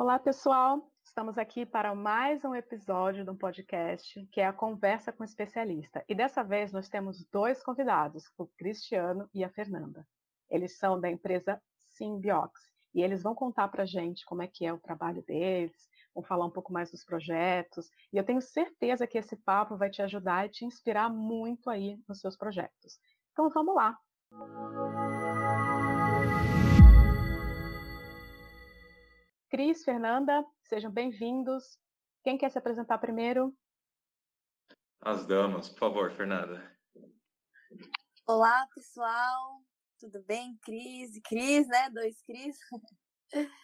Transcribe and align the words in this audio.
Olá, 0.00 0.18
pessoal. 0.18 0.90
Estamos 1.04 1.36
aqui 1.36 1.66
para 1.66 1.94
mais 1.94 2.42
um 2.42 2.54
episódio 2.54 3.22
do 3.22 3.34
podcast, 3.34 4.26
que 4.32 4.40
é 4.40 4.46
a 4.46 4.52
Conversa 4.52 5.12
com 5.12 5.22
Especialista. 5.22 6.02
E 6.08 6.14
dessa 6.14 6.42
vez 6.42 6.72
nós 6.72 6.88
temos 6.88 7.22
dois 7.30 7.62
convidados, 7.62 8.24
o 8.38 8.46
Cristiano 8.46 9.28
e 9.34 9.44
a 9.44 9.50
Fernanda. 9.50 10.08
Eles 10.48 10.78
são 10.78 10.98
da 10.98 11.10
empresa 11.10 11.60
Symbiox 11.90 12.58
e 12.94 13.02
eles 13.02 13.22
vão 13.22 13.34
contar 13.34 13.68
para 13.68 13.82
a 13.82 13.86
gente 13.86 14.24
como 14.24 14.40
é 14.40 14.46
que 14.46 14.64
é 14.64 14.72
o 14.72 14.80
trabalho 14.80 15.22
deles, 15.22 15.76
vão 16.14 16.24
falar 16.24 16.46
um 16.46 16.50
pouco 16.50 16.72
mais 16.72 16.90
dos 16.90 17.04
projetos. 17.04 17.90
E 18.10 18.16
eu 18.16 18.24
tenho 18.24 18.40
certeza 18.40 19.06
que 19.06 19.18
esse 19.18 19.36
papo 19.36 19.76
vai 19.76 19.90
te 19.90 20.00
ajudar 20.00 20.46
e 20.46 20.48
te 20.48 20.64
inspirar 20.64 21.10
muito 21.10 21.68
aí 21.68 22.00
nos 22.08 22.20
seus 22.20 22.38
projetos. 22.38 22.98
Então 23.32 23.50
vamos 23.50 23.74
lá. 23.74 23.98
Cris, 29.50 29.82
Fernanda, 29.82 30.46
sejam 30.68 30.92
bem-vindos. 30.92 31.76
Quem 32.22 32.38
quer 32.38 32.52
se 32.52 32.58
apresentar 32.58 32.98
primeiro? 32.98 33.52
As 35.00 35.26
damas, 35.26 35.68
por 35.70 35.78
favor, 35.80 36.12
Fernanda. 36.12 36.78
Olá, 38.28 38.68
pessoal. 38.72 39.60
Tudo 39.98 40.22
bem? 40.22 40.56
Cris 40.62 41.16
e 41.16 41.20
Cris, 41.20 41.66
né? 41.66 41.90
Dois 41.90 42.22
Cris. 42.22 42.56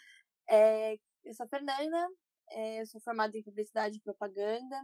É, 0.49 0.95
eu 1.25 1.35
sou 1.35 1.45
a 1.45 1.49
Fernanda, 1.49 2.09
é, 2.51 2.81
eu 2.81 2.87
sou 2.87 3.01
formada 3.01 3.37
em 3.37 3.43
publicidade 3.43 3.97
e 3.97 4.01
propaganda. 4.01 4.81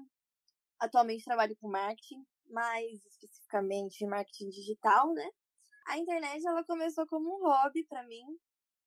Atualmente 0.81 1.25
trabalho 1.25 1.57
com 1.61 1.69
marketing, 1.69 2.27
mais 2.51 3.05
especificamente 3.07 4.05
marketing 4.05 4.49
digital, 4.49 5.15
né? 5.15 5.31
A 5.87 5.99
internet 5.99 6.45
ela 6.45 6.65
começou 6.65 7.07
como 7.07 7.29
um 7.29 7.47
hobby 7.47 7.85
para 7.85 8.03
mim. 8.09 8.25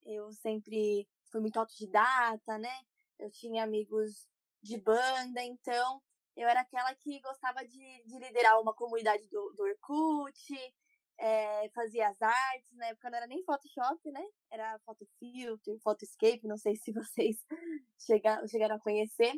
Eu 0.06 0.34
sempre 0.34 1.08
fui 1.36 1.42
muito 1.42 1.60
autodidata, 1.60 2.58
né? 2.58 2.74
Eu 3.20 3.30
tinha 3.30 3.66
amigos 3.66 4.26
de 4.64 4.78
banda, 4.80 5.44
então 5.44 6.02
eu 6.34 6.48
era 6.48 6.62
aquela 6.62 6.96
que 6.96 7.20
gostava 7.20 7.66
de, 7.68 8.04
de 8.06 8.20
liderar 8.20 8.62
uma 8.62 8.74
comunidade 8.74 9.28
do, 9.28 9.54
do 9.54 9.64
Orkut, 9.64 10.74
é, 11.18 11.70
fazia 11.70 12.08
as 12.08 12.22
artes, 12.22 12.72
na 12.78 12.88
época 12.88 13.10
não 13.10 13.18
era 13.18 13.28
nem 13.28 13.44
Photoshop, 13.44 14.12
né? 14.12 14.24
Era 14.50 14.80
Photofilter, 14.86 15.78
Photoscape, 15.82 16.48
não 16.48 16.58
sei 16.58 16.78
se 16.78 16.94
vocês 16.94 17.38
chegaram, 18.00 18.48
chegaram 18.48 18.76
a 18.78 18.80
conhecer. 18.80 19.34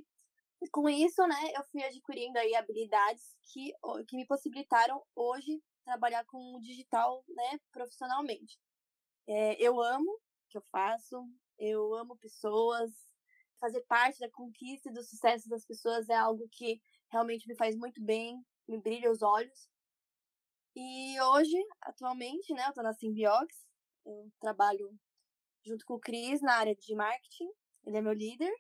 E 0.62 0.70
com 0.70 0.88
isso, 0.88 1.26
né, 1.28 1.36
eu 1.56 1.64
fui 1.72 1.84
adquirindo 1.84 2.38
aí 2.38 2.56
habilidades 2.56 3.36
que, 3.52 3.74
que 4.08 4.16
me 4.16 4.26
possibilitaram 4.26 5.04
hoje 5.16 5.62
trabalhar 5.84 6.26
com 6.26 6.56
o 6.56 6.62
digital, 6.62 7.24
né, 7.28 7.60
profissionalmente. 7.72 8.60
É, 9.28 9.62
eu 9.62 9.82
amo 9.82 10.12
o 10.12 10.20
que 10.50 10.58
eu 10.58 10.64
faço, 10.72 11.28
eu 11.58 11.94
amo 11.96 12.18
pessoas, 12.18 12.92
fazer 13.60 13.82
parte 13.82 14.20
da 14.20 14.30
conquista 14.30 14.90
e 14.90 14.94
do 14.94 15.04
sucesso 15.04 15.50
das 15.50 15.66
pessoas 15.66 16.10
é 16.10 16.16
algo 16.16 16.48
que 16.52 16.82
realmente 17.12 17.48
me 17.48 17.56
faz 17.56 17.76
muito 17.76 18.02
bem, 18.04 18.44
me 18.68 18.80
brilha 18.80 19.12
os 19.12 19.22
olhos. 19.22 19.70
E 20.76 21.20
hoje, 21.22 21.58
atualmente, 21.82 22.54
né, 22.54 22.68
eu 22.68 22.74
tô 22.74 22.84
na 22.84 22.94
Symbiox, 22.94 23.66
eu 24.06 24.32
trabalho 24.40 24.96
junto 25.66 25.84
com 25.86 25.96
o 25.96 26.00
Cris 26.00 26.42
na 26.42 26.56
área 26.56 26.76
de 26.76 26.96
marketing, 26.96 27.50
ele 27.86 27.98
é 27.98 28.02
meu 28.02 28.14
líder. 28.14 28.54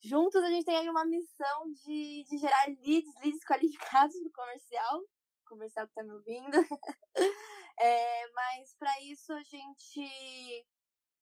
Juntos 0.00 0.42
a 0.42 0.48
gente 0.48 0.64
tem 0.64 0.76
aí 0.76 0.88
uma 0.88 1.04
missão 1.04 1.70
de, 1.84 2.24
de 2.28 2.38
gerar 2.38 2.66
leads, 2.66 3.14
leads 3.22 3.44
qualificados 3.46 4.20
no 4.20 4.32
comercial, 4.32 5.02
comercial 5.46 5.86
que 5.86 5.94
tá 5.94 6.02
me 6.02 6.12
ouvindo. 6.12 6.50
é, 7.78 8.28
mas 8.32 8.74
para 8.76 9.00
isso 9.02 9.32
a 9.32 9.42
gente, 9.44 10.66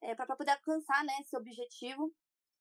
é, 0.03 0.15
para 0.15 0.37
poder 0.37 0.53
alcançar 0.53 1.05
né, 1.05 1.13
esse 1.21 1.37
objetivo, 1.37 2.13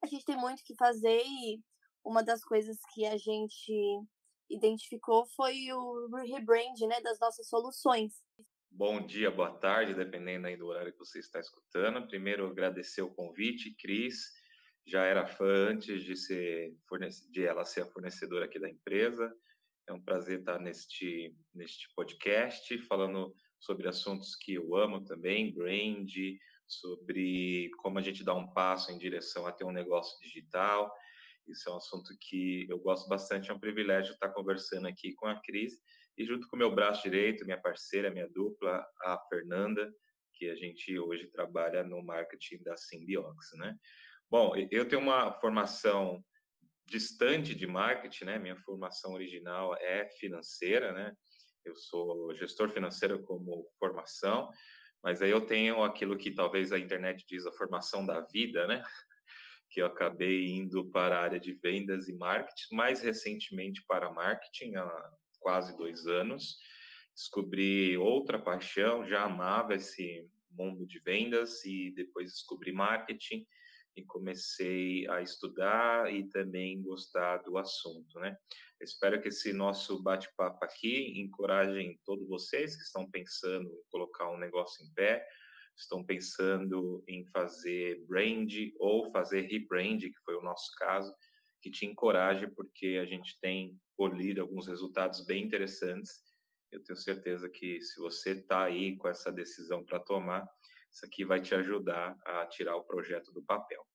a 0.04 0.08
gente 0.08 0.26
tem 0.26 0.38
muito 0.38 0.64
que 0.64 0.76
fazer 0.76 1.22
e 1.26 1.62
uma 2.04 2.24
das 2.24 2.44
coisas 2.44 2.78
que 2.94 3.06
a 3.06 3.18
gente 3.18 4.02
identificou 4.50 5.26
foi 5.36 5.72
o 5.72 6.08
rebrand 6.24 6.76
né, 6.88 7.02
das 7.02 7.20
nossas 7.20 7.48
soluções. 7.48 8.14
Bom 8.72 9.06
dia, 9.06 9.30
boa 9.30 9.52
tarde, 9.60 9.94
dependendo 9.94 10.48
aí 10.48 10.56
do 10.56 10.68
horário 10.68 10.92
que 10.92 11.00
você 11.00 11.20
está 11.20 11.40
escutando. 11.40 12.08
Primeiro, 12.08 12.48
agradecer 12.48 13.02
o 13.02 13.14
convite, 13.14 13.76
Cris. 13.76 14.18
Já 14.88 15.04
era 15.04 15.28
fã 15.28 15.72
antes 15.72 16.04
de, 16.04 16.16
ser 16.16 16.74
de 17.30 17.46
ela 17.46 17.66
ser 17.66 17.82
a 17.82 17.86
fornecedora 17.86 18.46
aqui 18.46 18.60
da 18.60 18.70
empresa. 18.70 19.32
É 19.88 19.94
um 19.94 20.02
prazer 20.02 20.40
estar 20.40 20.60
neste, 20.60 21.36
neste 21.54 21.94
podcast, 21.96 22.78
falando 22.88 23.36
sobre 23.60 23.88
assuntos 23.88 24.36
que 24.36 24.54
eu 24.54 24.76
amo 24.76 25.04
também, 25.04 25.54
brand, 25.54 26.10
sobre 26.70 27.70
como 27.80 28.00
a 28.00 28.02
gente 28.02 28.24
dá 28.24 28.34
um 28.34 28.48
passo 28.54 28.92
em 28.92 28.98
direção 28.98 29.46
a 29.46 29.52
ter 29.52 29.66
um 29.66 29.72
negócio 29.72 30.18
digital 30.22 30.90
isso 31.50 31.68
é 31.68 31.74
um 31.74 31.78
assunto 31.78 32.16
que 32.20 32.68
eu 32.70 32.78
gosto 32.80 33.10
bastante, 33.10 33.50
é 33.50 33.54
um 33.54 33.60
privilégio 33.60 34.14
estar 34.14 34.30
conversando 34.30 34.88
aqui 34.88 35.14
com 35.16 35.26
a 35.26 35.42
Cris 35.42 35.74
e 36.16 36.24
junto 36.24 36.48
com 36.48 36.56
meu 36.56 36.74
braço 36.74 37.04
direito, 37.04 37.44
minha 37.44 37.60
parceira, 37.60 38.12
minha 38.12 38.30
dupla, 38.30 38.86
a 39.02 39.18
Fernanda, 39.30 39.92
que 40.36 40.50
a 40.50 40.56
gente 40.56 40.98
hoje 40.98 41.28
trabalha 41.28 41.84
no 41.84 42.04
marketing 42.04 42.62
da 42.62 42.78
Symbiox, 42.78 43.52
né? 43.54 43.76
Bom, 44.30 44.54
eu 44.70 44.88
tenho 44.88 45.02
uma 45.02 45.32
formação 45.40 46.24
distante 46.86 47.56
de 47.56 47.66
marketing, 47.66 48.26
né? 48.26 48.38
Minha 48.38 48.58
formação 48.58 49.14
original 49.14 49.76
é 49.78 50.08
financeira, 50.20 50.94
né? 50.94 51.16
Eu 51.66 51.76
sou 51.76 52.34
gestor 52.36 52.70
financeiro 52.70 53.24
como 53.24 53.68
formação, 53.80 54.50
mas 55.04 55.22
aí 55.22 55.32
eu 55.32 55.42
tenho 55.42 55.84
aquilo 55.84 56.18
que 56.18 56.32
talvez 56.32 56.72
a 56.72 56.80
internet 56.80 57.26
diz 57.28 57.46
a 57.46 57.52
formação 57.52 58.06
da 58.06 58.22
vida, 58.22 58.68
né? 58.68 58.84
que 59.70 59.82
eu 59.82 59.86
acabei 59.86 60.48
indo 60.48 60.90
para 60.90 61.18
a 61.18 61.22
área 61.22 61.40
de 61.40 61.54
vendas 61.54 62.08
e 62.08 62.14
marketing, 62.14 62.76
mais 62.76 63.02
recentemente 63.02 63.84
para 63.88 64.12
marketing, 64.12 64.76
há 64.76 65.12
quase 65.40 65.78
dois 65.78 66.08
anos. 66.08 66.58
Descobri 67.14 67.98
outra 67.98 68.40
paixão, 68.40 69.06
já 69.06 69.24
amava 69.24 69.76
esse 69.76 70.28
mundo 70.52 70.86
de 70.88 71.00
vendas 71.00 71.64
e 71.66 71.92
depois 71.92 72.32
descobri 72.32 72.72
marketing 72.72 73.46
e 73.96 74.04
comecei 74.04 75.08
a 75.10 75.22
estudar 75.22 76.12
e 76.14 76.28
também 76.30 76.82
gostar 76.82 77.38
do 77.38 77.58
assunto, 77.58 78.20
né? 78.20 78.36
Espero 78.82 79.22
que 79.22 79.28
esse 79.28 79.52
nosso 79.52 80.02
bate-papo 80.02 80.64
aqui 80.64 81.20
encorajem 81.20 82.00
todos 82.06 82.28
vocês 82.28 82.76
que 82.76 82.84
estão 82.84 83.10
pensando 83.10 83.70
em 83.70 83.84
colocar 83.90 84.30
um 84.30 84.38
negócio 84.38 84.86
em 84.86 84.94
pé, 84.94 85.26
estão 85.78 86.04
pensando 86.04 87.04
em 87.08 87.26
fazer 87.28 88.06
brand 88.08 88.52
ou 88.78 89.12
fazer 89.12 89.42
rebrand, 89.42 90.00
que 90.00 90.20
foi 90.24 90.36
o 90.36 90.42
nosso 90.42 90.72
caso, 90.78 91.14
que 91.62 91.70
te 91.70 91.86
encoraje, 91.86 92.48
porque 92.48 93.00
a 93.02 93.06
gente 93.06 93.38
tem 93.42 93.78
colhido 93.96 94.42
alguns 94.42 94.68
resultados 94.68 95.26
bem 95.26 95.44
interessantes. 95.44 96.24
Eu 96.72 96.82
tenho 96.84 96.98
certeza 96.98 97.50
que 97.50 97.82
se 97.82 98.00
você 98.00 98.32
está 98.32 98.64
aí 98.64 98.96
com 98.98 99.08
essa 99.08 99.32
decisão 99.32 99.84
para 99.84 100.00
tomar, 100.00 100.48
isso 100.92 101.06
aqui 101.06 101.26
vai 101.26 101.42
te 101.42 101.54
ajudar 101.54 102.18
a 102.26 102.46
tirar 102.48 102.76
o 102.76 102.84
projeto 102.84 103.32
do 103.32 103.44
papel. 103.44 103.86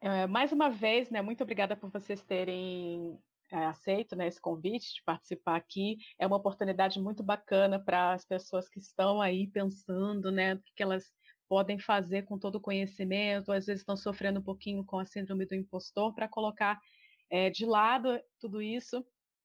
É, 0.00 0.26
mais 0.26 0.52
uma 0.52 0.68
vez, 0.68 1.10
né, 1.10 1.22
muito 1.22 1.42
obrigada 1.42 1.76
por 1.76 1.90
vocês 1.90 2.22
terem 2.22 3.18
aceito 3.50 4.16
né, 4.16 4.26
esse 4.26 4.40
convite 4.40 4.94
de 4.94 5.02
participar 5.04 5.56
aqui. 5.56 5.96
É 6.18 6.26
uma 6.26 6.36
oportunidade 6.36 7.00
muito 7.00 7.22
bacana 7.22 7.78
para 7.78 8.12
as 8.12 8.24
pessoas 8.24 8.68
que 8.68 8.78
estão 8.78 9.20
aí 9.20 9.46
pensando 9.46 10.30
né, 10.30 10.54
o 10.54 10.62
que 10.74 10.82
elas 10.82 11.12
podem 11.48 11.78
fazer 11.78 12.22
com 12.24 12.38
todo 12.38 12.56
o 12.56 12.60
conhecimento, 12.60 13.52
às 13.52 13.66
vezes 13.66 13.82
estão 13.82 13.96
sofrendo 13.96 14.40
um 14.40 14.42
pouquinho 14.42 14.84
com 14.84 14.98
a 14.98 15.04
síndrome 15.04 15.46
do 15.46 15.54
impostor, 15.54 16.12
para 16.12 16.28
colocar 16.28 16.80
é, 17.30 17.50
de 17.50 17.64
lado 17.64 18.20
tudo 18.40 18.60
isso 18.60 19.04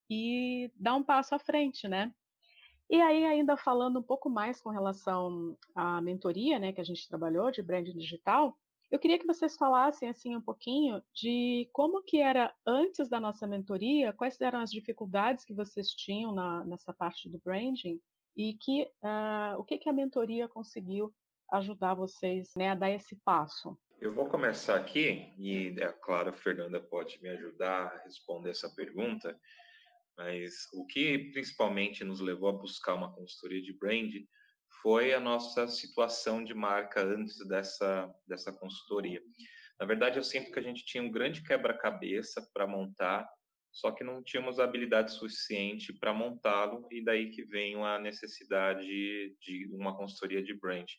e 0.10 0.72
dar 0.76 0.96
um 0.96 1.04
passo 1.04 1.36
à 1.36 1.40
frente, 1.40 1.88
né? 1.88 2.12
E 2.90 3.00
aí, 3.02 3.24
ainda 3.24 3.56
falando 3.56 4.00
um 4.00 4.04
pouco 4.04 4.30
mais 4.30 4.60
com 4.60 4.70
relação 4.70 5.58
à 5.74 6.02
mentoria, 6.02 6.60
né, 6.60 6.74
que 6.74 6.82
a 6.82 6.84
gente 6.84 7.08
trabalhou 7.08 7.50
de 7.50 7.62
branding 7.62 7.98
digital, 7.98 8.58
eu 8.91 9.00
queria 9.00 9.18
que 9.18 9.25
vocês 9.25 9.56
falassem 9.56 10.09
assim 10.09 10.35
um 10.35 10.41
pouquinho 10.41 11.02
de 11.16 11.69
como 11.72 12.03
que 12.03 12.20
era 12.20 12.53
antes 12.67 13.08
da 13.08 13.22
nossa 13.22 13.47
mentoria, 13.47 14.11
quais 14.11 14.40
eram 14.41 14.59
as 14.59 14.70
dificuldades 14.70 15.46
que 15.46 15.53
vocês 15.53 15.88
tinham 15.90 16.34
na, 16.34 16.66
nessa 16.66 16.93
parte 16.93 17.29
do 17.29 17.40
branding 17.40 18.02
e 18.35 18.58
que 18.59 18.84
uh, 19.03 19.58
o 19.58 19.64
que, 19.64 19.78
que 19.78 19.90
a 19.90 19.93
mentoria 19.93 20.47
conseguiu 20.47 21.14
ajudar 21.53 21.93
vocês 21.93 22.52
né, 22.55 22.70
a 22.70 22.76
dar 22.76 22.91
esse 22.91 23.16
passo? 23.23 23.78
Eu 23.99 24.14
vou 24.14 24.28
começar 24.28 24.76
aqui, 24.76 25.32
e 25.37 25.76
é 25.79 25.91
claro, 26.02 26.29
a 26.29 26.34
Fernanda 26.34 26.82
pode 26.82 27.22
me 27.22 27.29
ajudar 27.29 27.87
a 27.87 28.03
responder 28.03 28.49
essa 28.49 28.70
pergunta, 28.73 29.40
mas 30.17 30.53
o 30.73 30.85
que 30.85 31.32
principalmente 31.32 32.03
nos 32.03 32.20
levou 32.20 32.49
a 32.49 32.53
buscar 32.53 32.96
uma 32.96 33.14
consultoria 33.14 33.61
de 33.61 33.78
brand 33.78 34.11
foi 34.82 35.14
a 35.14 35.20
nossa 35.20 35.68
situação 35.68 36.44
de 36.44 36.54
marca 36.54 37.04
antes 37.04 37.38
dessa, 37.48 38.12
dessa 38.28 38.52
consultoria. 38.52 39.22
Na 39.80 39.86
verdade, 39.86 40.18
eu 40.18 40.24
sinto 40.24 40.52
que 40.52 40.60
a 40.60 40.64
gente 40.64 40.86
tinha 40.86 41.04
um 41.04 41.12
grande 41.12 41.44
quebra-cabeça 41.44 42.48
para 42.54 42.68
montar, 42.68 43.28
só 43.72 43.92
que 43.92 44.04
não 44.04 44.22
tínhamos 44.22 44.60
habilidade 44.60 45.14
suficiente 45.14 45.94
para 45.94 46.14
montá-lo, 46.14 46.88
e 46.92 47.04
daí 47.04 47.30
que 47.32 47.44
vem 47.44 47.76
a 47.84 47.98
necessidade 47.98 48.86
de 48.86 49.70
uma 49.72 49.96
consultoria 49.96 50.44
de 50.44 50.54
brand 50.54 50.90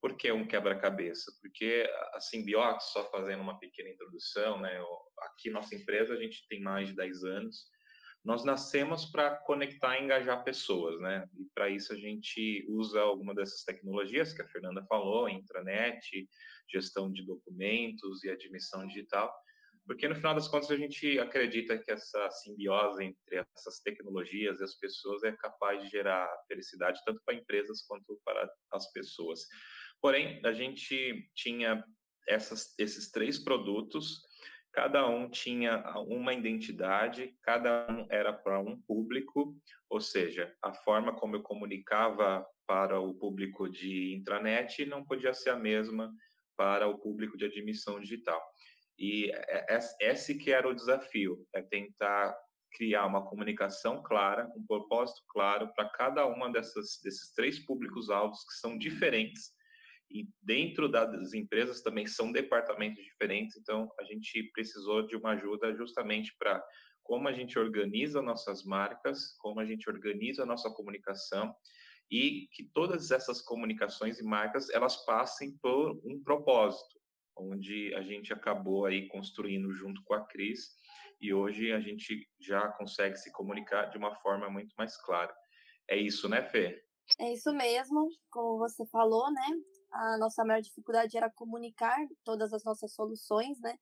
Por 0.00 0.16
que 0.16 0.30
um 0.30 0.46
quebra-cabeça? 0.46 1.32
Porque 1.42 1.86
a 2.14 2.20
Simbiox, 2.20 2.92
só 2.92 3.10
fazendo 3.10 3.42
uma 3.42 3.58
pequena 3.58 3.90
introdução, 3.90 4.60
né, 4.60 4.80
aqui 5.22 5.50
nossa 5.50 5.74
empresa 5.74 6.14
a 6.14 6.16
gente 6.16 6.46
tem 6.48 6.62
mais 6.62 6.88
de 6.88 6.94
10 6.94 7.24
anos, 7.24 7.73
nós 8.24 8.44
nascemos 8.44 9.04
para 9.04 9.36
conectar 9.36 9.98
e 9.98 10.04
engajar 10.04 10.42
pessoas, 10.42 10.98
né? 11.00 11.28
E 11.38 11.44
para 11.54 11.68
isso 11.68 11.92
a 11.92 11.96
gente 11.96 12.64
usa 12.68 13.00
alguma 13.00 13.34
dessas 13.34 13.62
tecnologias 13.64 14.32
que 14.32 14.40
a 14.40 14.48
Fernanda 14.48 14.82
falou, 14.88 15.28
intranet, 15.28 16.26
gestão 16.72 17.12
de 17.12 17.24
documentos 17.24 18.24
e 18.24 18.30
admissão 18.30 18.86
digital, 18.86 19.30
porque 19.86 20.08
no 20.08 20.14
final 20.14 20.34
das 20.34 20.48
contas 20.48 20.70
a 20.70 20.76
gente 20.76 21.18
acredita 21.18 21.78
que 21.78 21.90
essa 21.90 22.30
simbiose 22.30 23.04
entre 23.04 23.44
essas 23.54 23.80
tecnologias 23.80 24.58
e 24.58 24.64
as 24.64 24.74
pessoas 24.76 25.22
é 25.22 25.32
capaz 25.32 25.82
de 25.82 25.90
gerar 25.90 26.26
felicidade 26.48 27.00
tanto 27.04 27.20
para 27.26 27.34
empresas 27.34 27.82
quanto 27.86 28.18
para 28.24 28.50
as 28.72 28.90
pessoas. 28.92 29.40
Porém, 30.00 30.40
a 30.44 30.52
gente 30.52 31.30
tinha 31.34 31.84
essas, 32.26 32.74
esses 32.78 33.10
três 33.10 33.38
produtos, 33.38 34.22
cada 34.74 35.08
um 35.08 35.30
tinha 35.30 35.82
uma 36.00 36.34
identidade, 36.34 37.32
cada 37.42 37.86
um 37.88 38.06
era 38.10 38.32
para 38.32 38.58
um 38.58 38.76
público, 38.82 39.56
ou 39.88 40.00
seja, 40.00 40.52
a 40.60 40.74
forma 40.74 41.14
como 41.14 41.36
eu 41.36 41.42
comunicava 41.42 42.44
para 42.66 42.98
o 42.98 43.14
público 43.14 43.68
de 43.68 44.14
intranet 44.14 44.84
não 44.84 45.04
podia 45.04 45.32
ser 45.32 45.50
a 45.50 45.56
mesma 45.56 46.12
para 46.56 46.88
o 46.88 46.98
público 46.98 47.36
de 47.36 47.44
admissão 47.44 48.00
digital. 48.00 48.42
E 48.98 49.30
é, 49.32 49.76
é, 49.76 49.78
esse 50.00 50.36
que 50.36 50.50
era 50.50 50.68
o 50.68 50.74
desafio, 50.74 51.46
é 51.54 51.62
tentar 51.62 52.36
criar 52.72 53.06
uma 53.06 53.24
comunicação 53.24 54.02
clara, 54.02 54.50
um 54.56 54.66
propósito 54.66 55.22
claro 55.28 55.72
para 55.74 55.88
cada 55.90 56.26
uma 56.26 56.50
dessas 56.50 57.00
desses 57.02 57.32
três 57.32 57.60
públicos-alvos 57.60 58.44
que 58.44 58.54
são 58.54 58.76
diferentes 58.76 59.52
e 60.10 60.28
dentro 60.42 60.88
das 60.88 61.32
empresas 61.32 61.82
também 61.82 62.06
são 62.06 62.30
departamentos 62.30 63.02
diferentes, 63.02 63.56
então 63.56 63.90
a 63.98 64.04
gente 64.04 64.50
precisou 64.52 65.06
de 65.06 65.16
uma 65.16 65.30
ajuda 65.30 65.74
justamente 65.74 66.34
para 66.38 66.64
como 67.02 67.28
a 67.28 67.32
gente 67.32 67.58
organiza 67.58 68.22
nossas 68.22 68.64
marcas, 68.64 69.36
como 69.38 69.60
a 69.60 69.66
gente 69.66 69.88
organiza 69.90 70.42
a 70.42 70.46
nossa 70.46 70.70
comunicação 70.70 71.54
e 72.10 72.48
que 72.52 72.64
todas 72.72 73.10
essas 73.10 73.42
comunicações 73.42 74.18
e 74.18 74.24
marcas 74.24 74.70
elas 74.70 75.04
passem 75.04 75.56
por 75.58 76.00
um 76.04 76.22
propósito 76.22 76.94
onde 77.36 77.94
a 77.94 78.02
gente 78.02 78.32
acabou 78.32 78.86
aí 78.86 79.08
construindo 79.08 79.72
junto 79.72 80.02
com 80.04 80.14
a 80.14 80.24
Cris 80.26 80.70
e 81.20 81.32
hoje 81.32 81.72
a 81.72 81.80
gente 81.80 82.28
já 82.40 82.68
consegue 82.68 83.16
se 83.16 83.32
comunicar 83.32 83.86
de 83.86 83.98
uma 83.98 84.14
forma 84.16 84.48
muito 84.48 84.74
mais 84.76 84.96
clara. 85.02 85.34
É 85.88 85.96
isso, 85.96 86.28
né, 86.28 86.42
Fê? 86.42 86.82
É 87.20 87.32
isso 87.32 87.52
mesmo, 87.52 88.08
como 88.30 88.58
você 88.58 88.86
falou, 88.86 89.30
né? 89.32 89.46
A 89.94 90.18
nossa 90.18 90.44
maior 90.44 90.60
dificuldade 90.60 91.16
era 91.16 91.30
comunicar 91.30 91.96
todas 92.24 92.52
as 92.52 92.64
nossas 92.64 92.92
soluções, 92.92 93.60
né? 93.60 93.78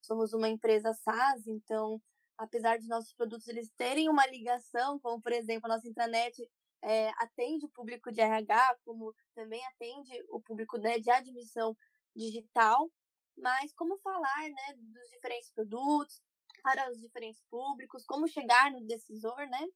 Somos 0.00 0.32
uma 0.32 0.48
empresa 0.48 0.94
SaaS, 0.94 1.48
então, 1.48 2.00
apesar 2.38 2.78
de 2.78 2.86
nossos 2.86 3.12
produtos 3.14 3.48
eles 3.48 3.68
terem 3.76 4.08
uma 4.08 4.24
ligação, 4.26 4.98
como 5.00 5.20
por 5.20 5.32
exemplo 5.32 5.66
a 5.66 5.74
nossa 5.74 5.88
intranet 5.88 6.48
é, 6.82 7.08
atende 7.16 7.66
o 7.66 7.70
público 7.70 8.12
de 8.12 8.20
RH, 8.20 8.76
como 8.84 9.12
também 9.34 9.60
atende 9.66 10.12
o 10.28 10.40
público 10.40 10.78
né, 10.78 11.00
de 11.00 11.10
admissão 11.10 11.76
digital, 12.14 12.88
mas 13.36 13.74
como 13.74 13.98
falar 13.98 14.42
né, 14.42 14.74
dos 14.76 15.10
diferentes 15.10 15.50
produtos 15.50 16.22
para 16.62 16.88
os 16.92 17.00
diferentes 17.00 17.42
públicos, 17.50 18.06
como 18.06 18.28
chegar 18.28 18.70
no 18.70 18.86
decisor, 18.86 19.48
né, 19.48 19.66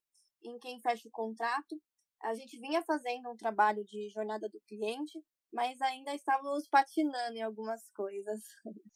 em 0.43 0.57
quem 0.61 0.81
fecha 0.81 1.09
o 1.09 1.11
contrato. 1.11 1.83
A 2.23 2.35
gente 2.35 2.59
vinha 2.61 2.81
fazendo 2.83 3.29
um 3.29 3.37
trabalho 3.37 3.85
de 3.85 4.09
jornada 4.11 4.49
do 4.49 4.61
cliente, 4.61 5.21
mas 5.52 5.81
ainda 5.81 6.14
estávamos 6.14 6.69
patinando 6.69 7.37
em 7.37 7.43
algumas 7.43 7.88
coisas. 7.93 8.41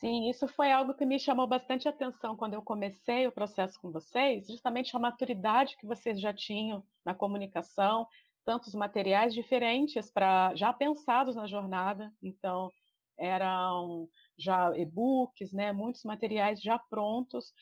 Sim, 0.01 0.29
isso 0.29 0.47
foi 0.49 0.71
algo 0.71 0.95
que 0.95 1.07
me 1.07 1.19
chamou 1.19 1.47
bastante 1.47 1.89
atenção 1.89 2.37
quando 2.37 2.55
eu 2.55 2.63
comecei 2.63 3.27
o 3.27 3.33
processo 3.33 3.81
com 3.81 3.91
vocês, 3.91 4.47
justamente 4.47 4.95
a 4.95 5.01
maturidade 5.01 5.77
que 5.77 5.87
vocês 5.87 6.21
já 6.21 6.33
tinham 6.33 6.85
na 7.05 7.15
comunicação, 7.15 8.07
tantos 8.45 8.75
materiais 8.75 9.33
diferentes 9.33 10.11
para 10.11 10.55
já 10.55 10.73
pensados 10.73 11.35
na 11.37 11.47
jornada. 11.47 12.13
Então, 12.23 12.71
eram 13.19 14.09
já 14.39 14.77
e-books, 14.77 15.53
né, 15.53 15.73
muitos 15.73 16.05
materiais 16.05 16.61
já 16.61 16.79
prontos, 16.79 17.53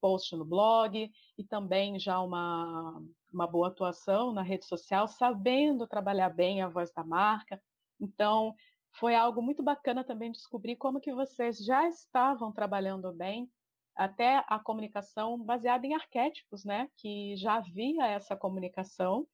post 0.00 0.36
no 0.36 0.44
blog 0.44 1.10
e 1.36 1.44
também 1.44 1.98
já 1.98 2.20
uma, 2.20 3.02
uma 3.32 3.46
boa 3.46 3.68
atuação 3.68 4.32
na 4.32 4.42
rede 4.42 4.66
social, 4.66 5.08
sabendo 5.08 5.88
trabalhar 5.88 6.30
bem 6.30 6.62
a 6.62 6.68
voz 6.68 6.92
da 6.92 7.02
marca. 7.02 7.60
Então, 8.00 8.54
foi 8.92 9.14
algo 9.14 9.42
muito 9.42 9.62
bacana 9.62 10.04
também 10.04 10.32
descobrir 10.32 10.76
como 10.76 11.00
que 11.00 11.12
vocês 11.12 11.58
já 11.58 11.88
estavam 11.88 12.52
trabalhando 12.52 13.12
bem 13.12 13.50
até 13.94 14.44
a 14.46 14.58
comunicação 14.58 15.38
baseada 15.38 15.86
em 15.86 15.94
arquétipos, 15.94 16.64
né? 16.64 16.88
Que 16.96 17.36
já 17.36 17.54
havia 17.54 18.06
essa 18.06 18.36
comunicação. 18.36 19.26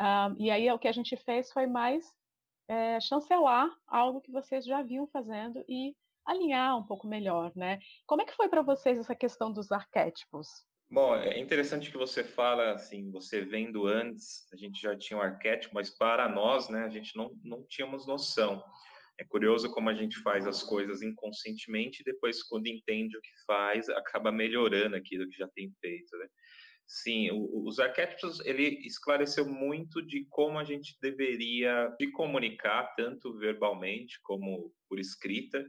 Uh, 0.00 0.34
e 0.38 0.50
aí 0.50 0.70
o 0.70 0.78
que 0.78 0.88
a 0.88 0.92
gente 0.92 1.16
fez 1.16 1.50
foi 1.52 1.66
mais 1.66 2.14
é, 2.68 3.00
chancelar 3.00 3.68
algo 3.86 4.20
que 4.20 4.30
vocês 4.30 4.64
já 4.64 4.82
vinham 4.82 5.06
fazendo 5.08 5.64
e 5.68 5.96
alinhar 6.24 6.78
um 6.78 6.84
pouco 6.84 7.06
melhor, 7.06 7.50
né? 7.56 7.80
Como 8.06 8.22
é 8.22 8.24
que 8.24 8.36
foi 8.36 8.48
para 8.48 8.62
vocês 8.62 8.98
essa 8.98 9.14
questão 9.14 9.52
dos 9.52 9.72
arquétipos? 9.72 10.64
Bom, 10.92 11.14
é 11.14 11.38
interessante 11.38 11.88
que 11.88 11.96
você 11.96 12.24
fala 12.24 12.72
assim, 12.72 13.12
você 13.12 13.42
vendo 13.42 13.86
antes, 13.86 14.44
a 14.52 14.56
gente 14.56 14.82
já 14.82 14.96
tinha 14.96 15.16
um 15.16 15.22
arquétipo, 15.22 15.72
mas 15.72 15.88
para 15.88 16.28
nós, 16.28 16.68
né, 16.68 16.82
a 16.82 16.88
gente 16.88 17.16
não, 17.16 17.30
não 17.44 17.64
tínhamos 17.64 18.08
noção. 18.08 18.60
É 19.16 19.24
curioso 19.24 19.70
como 19.70 19.88
a 19.88 19.94
gente 19.94 20.18
faz 20.20 20.48
as 20.48 20.64
coisas 20.64 21.00
inconscientemente 21.00 22.00
e 22.00 22.04
depois, 22.04 22.42
quando 22.42 22.66
entende 22.66 23.16
o 23.16 23.20
que 23.20 23.44
faz, 23.46 23.88
acaba 23.88 24.32
melhorando 24.32 24.96
aquilo 24.96 25.28
que 25.28 25.38
já 25.38 25.46
tem 25.48 25.72
feito, 25.80 26.16
né? 26.18 26.26
Sim, 26.88 27.30
o, 27.30 27.68
os 27.68 27.78
arquétipos, 27.78 28.40
ele 28.44 28.84
esclareceu 28.84 29.46
muito 29.46 30.02
de 30.04 30.26
como 30.28 30.58
a 30.58 30.64
gente 30.64 30.98
deveria 31.00 31.94
se 32.00 32.10
comunicar, 32.10 32.96
tanto 32.96 33.38
verbalmente 33.38 34.18
como 34.24 34.74
por 34.88 34.98
escrita, 34.98 35.64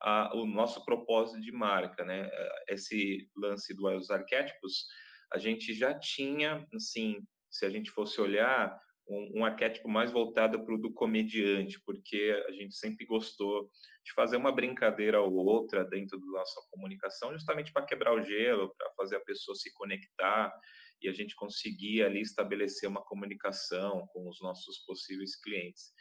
a, 0.00 0.34
o 0.34 0.46
nosso 0.46 0.84
propósito 0.84 1.40
de 1.40 1.52
marca, 1.52 2.04
né? 2.04 2.28
Esse 2.68 3.28
lance 3.36 3.74
dos 3.74 4.10
arquétipos, 4.10 4.86
a 5.32 5.38
gente 5.38 5.74
já 5.74 5.98
tinha, 5.98 6.66
assim, 6.74 7.20
se 7.50 7.64
a 7.64 7.70
gente 7.70 7.90
fosse 7.90 8.20
olhar, 8.20 8.78
um, 9.08 9.40
um 9.40 9.44
arquétipo 9.44 9.88
mais 9.88 10.10
voltado 10.10 10.64
para 10.64 10.74
o 10.74 10.78
do 10.78 10.92
comediante, 10.92 11.80
porque 11.84 12.42
a 12.48 12.52
gente 12.52 12.74
sempre 12.74 13.06
gostou 13.06 13.70
de 14.04 14.12
fazer 14.14 14.36
uma 14.36 14.52
brincadeira 14.52 15.20
ou 15.20 15.32
outra 15.32 15.84
dentro 15.84 16.18
da 16.18 16.26
nossa 16.26 16.60
comunicação, 16.70 17.32
justamente 17.32 17.72
para 17.72 17.86
quebrar 17.86 18.14
o 18.14 18.22
gelo, 18.22 18.74
para 18.76 18.90
fazer 18.96 19.16
a 19.16 19.24
pessoa 19.24 19.54
se 19.54 19.72
conectar 19.74 20.52
e 21.00 21.08
a 21.08 21.12
gente 21.12 21.34
conseguir 21.34 22.02
ali 22.02 22.20
estabelecer 22.20 22.88
uma 22.88 23.04
comunicação 23.04 24.06
com 24.12 24.28
os 24.28 24.40
nossos 24.40 24.78
possíveis 24.86 25.36
clientes. 25.40 25.92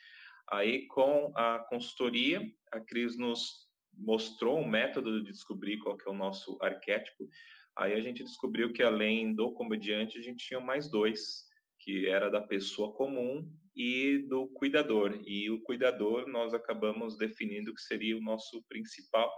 Aí, 0.51 0.87
com 0.87 1.31
a 1.35 1.59
consultoria, 1.69 2.41
a 2.71 2.79
Cris 2.79 3.17
nos 3.17 3.64
mostrou 3.97 4.59
um 4.59 4.67
método 4.67 5.23
de 5.23 5.31
descobrir 5.31 5.77
qual 5.79 5.97
que 5.97 6.07
é 6.07 6.11
o 6.11 6.15
nosso 6.15 6.57
arquétipo. 6.61 7.27
Aí 7.77 7.93
a 7.93 8.01
gente 8.01 8.23
descobriu 8.23 8.71
que 8.71 8.83
além 8.83 9.33
do 9.33 9.51
comediante, 9.51 10.17
a 10.17 10.21
gente 10.21 10.45
tinha 10.45 10.59
mais 10.59 10.89
dois, 10.89 11.45
que 11.79 12.07
era 12.07 12.29
da 12.29 12.41
pessoa 12.41 12.93
comum 12.93 13.47
e 13.75 14.19
do 14.29 14.47
cuidador. 14.47 15.19
E 15.25 15.49
o 15.51 15.61
cuidador 15.61 16.27
nós 16.27 16.53
acabamos 16.53 17.17
definindo 17.17 17.73
que 17.73 17.81
seria 17.81 18.17
o 18.17 18.21
nosso 18.21 18.63
principal. 18.69 19.31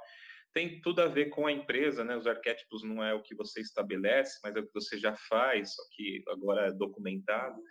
Tem 0.54 0.80
tudo 0.82 1.02
a 1.02 1.08
ver 1.08 1.30
com 1.30 1.46
a 1.46 1.52
empresa, 1.52 2.04
né? 2.04 2.16
Os 2.16 2.28
arquétipos 2.28 2.84
não 2.84 3.04
é 3.04 3.14
o 3.14 3.22
que 3.22 3.36
você 3.36 3.62
estabelece, 3.62 4.40
mas 4.44 4.56
é 4.56 4.60
o 4.60 4.66
que 4.66 4.74
você 4.74 4.98
já 4.98 5.16
faz, 5.30 5.76
só 5.76 5.84
que 5.96 6.24
agora 6.28 6.68
é 6.68 6.72
documentado. 6.72 7.62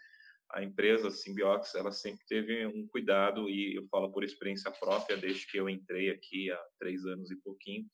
A 0.53 0.63
empresa 0.63 1.11
Symbiox, 1.11 1.75
ela 1.75 1.91
sempre 1.91 2.25
teve 2.27 2.67
um 2.67 2.87
cuidado 2.87 3.49
e 3.49 3.77
eu 3.77 3.87
falo 3.89 4.13
por 4.13 4.23
experiência 4.23 4.71
própria 4.71 5.17
desde 5.17 5.47
que 5.47 5.59
eu 5.59 5.69
entrei 5.69 6.11
aqui 6.11 6.51
há 6.51 6.61
três 6.79 7.05
anos 7.05 7.31
e 7.31 7.37
pouquinho, 7.37 7.85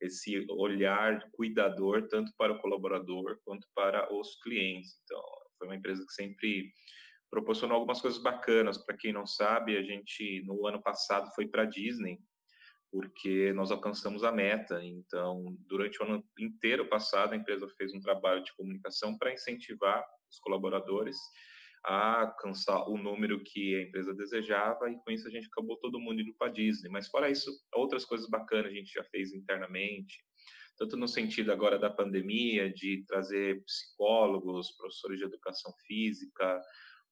esse 0.00 0.44
olhar 0.50 1.28
cuidador 1.32 2.06
tanto 2.08 2.32
para 2.36 2.52
o 2.52 2.58
colaborador 2.58 3.38
quanto 3.44 3.66
para 3.74 4.12
os 4.14 4.36
clientes. 4.42 5.00
Então, 5.04 5.22
foi 5.58 5.68
uma 5.68 5.76
empresa 5.76 6.04
que 6.06 6.12
sempre 6.12 6.72
proporcionou 7.30 7.76
algumas 7.76 8.00
coisas 8.00 8.22
bacanas. 8.22 8.78
Para 8.84 8.96
quem 8.96 9.12
não 9.12 9.26
sabe, 9.26 9.76
a 9.76 9.82
gente 9.82 10.42
no 10.44 10.66
ano 10.66 10.82
passado 10.82 11.30
foi 11.34 11.48
para 11.48 11.62
a 11.62 11.66
Disney 11.66 12.18
porque 12.94 13.52
nós 13.54 13.72
alcançamos 13.72 14.22
a 14.22 14.30
meta. 14.30 14.80
Então, 14.84 15.56
durante 15.66 16.00
o 16.00 16.04
ano 16.04 16.24
inteiro 16.38 16.88
passado, 16.88 17.32
a 17.32 17.36
empresa 17.36 17.66
fez 17.76 17.92
um 17.92 18.00
trabalho 18.00 18.44
de 18.44 18.54
comunicação 18.54 19.18
para 19.18 19.32
incentivar 19.32 20.06
os 20.30 20.38
colaboradores 20.38 21.16
a 21.84 22.22
alcançar 22.22 22.88
o 22.88 22.96
número 22.96 23.42
que 23.42 23.76
a 23.76 23.82
empresa 23.82 24.14
desejava 24.14 24.90
e 24.90 24.96
com 24.98 25.10
isso 25.10 25.28
a 25.28 25.30
gente 25.30 25.46
acabou 25.46 25.76
todo 25.76 26.00
mundo 26.00 26.20
indo 26.20 26.34
para 26.34 26.50
Disney. 26.50 26.90
Mas 26.90 27.08
fora 27.08 27.30
isso, 27.30 27.50
outras 27.74 28.04
coisas 28.04 28.28
bacanas 28.28 28.66
a 28.66 28.74
gente 28.74 28.92
já 28.92 29.04
fez 29.04 29.32
internamente 29.32 30.18
tanto 30.76 30.96
no 30.96 31.06
sentido 31.06 31.52
agora 31.52 31.78
da 31.78 31.90
pandemia, 31.90 32.72
de 32.72 33.04
trazer 33.06 33.62
psicólogos, 33.64 34.72
professores 34.72 35.18
de 35.18 35.24
educação 35.24 35.72
física, 35.86 36.60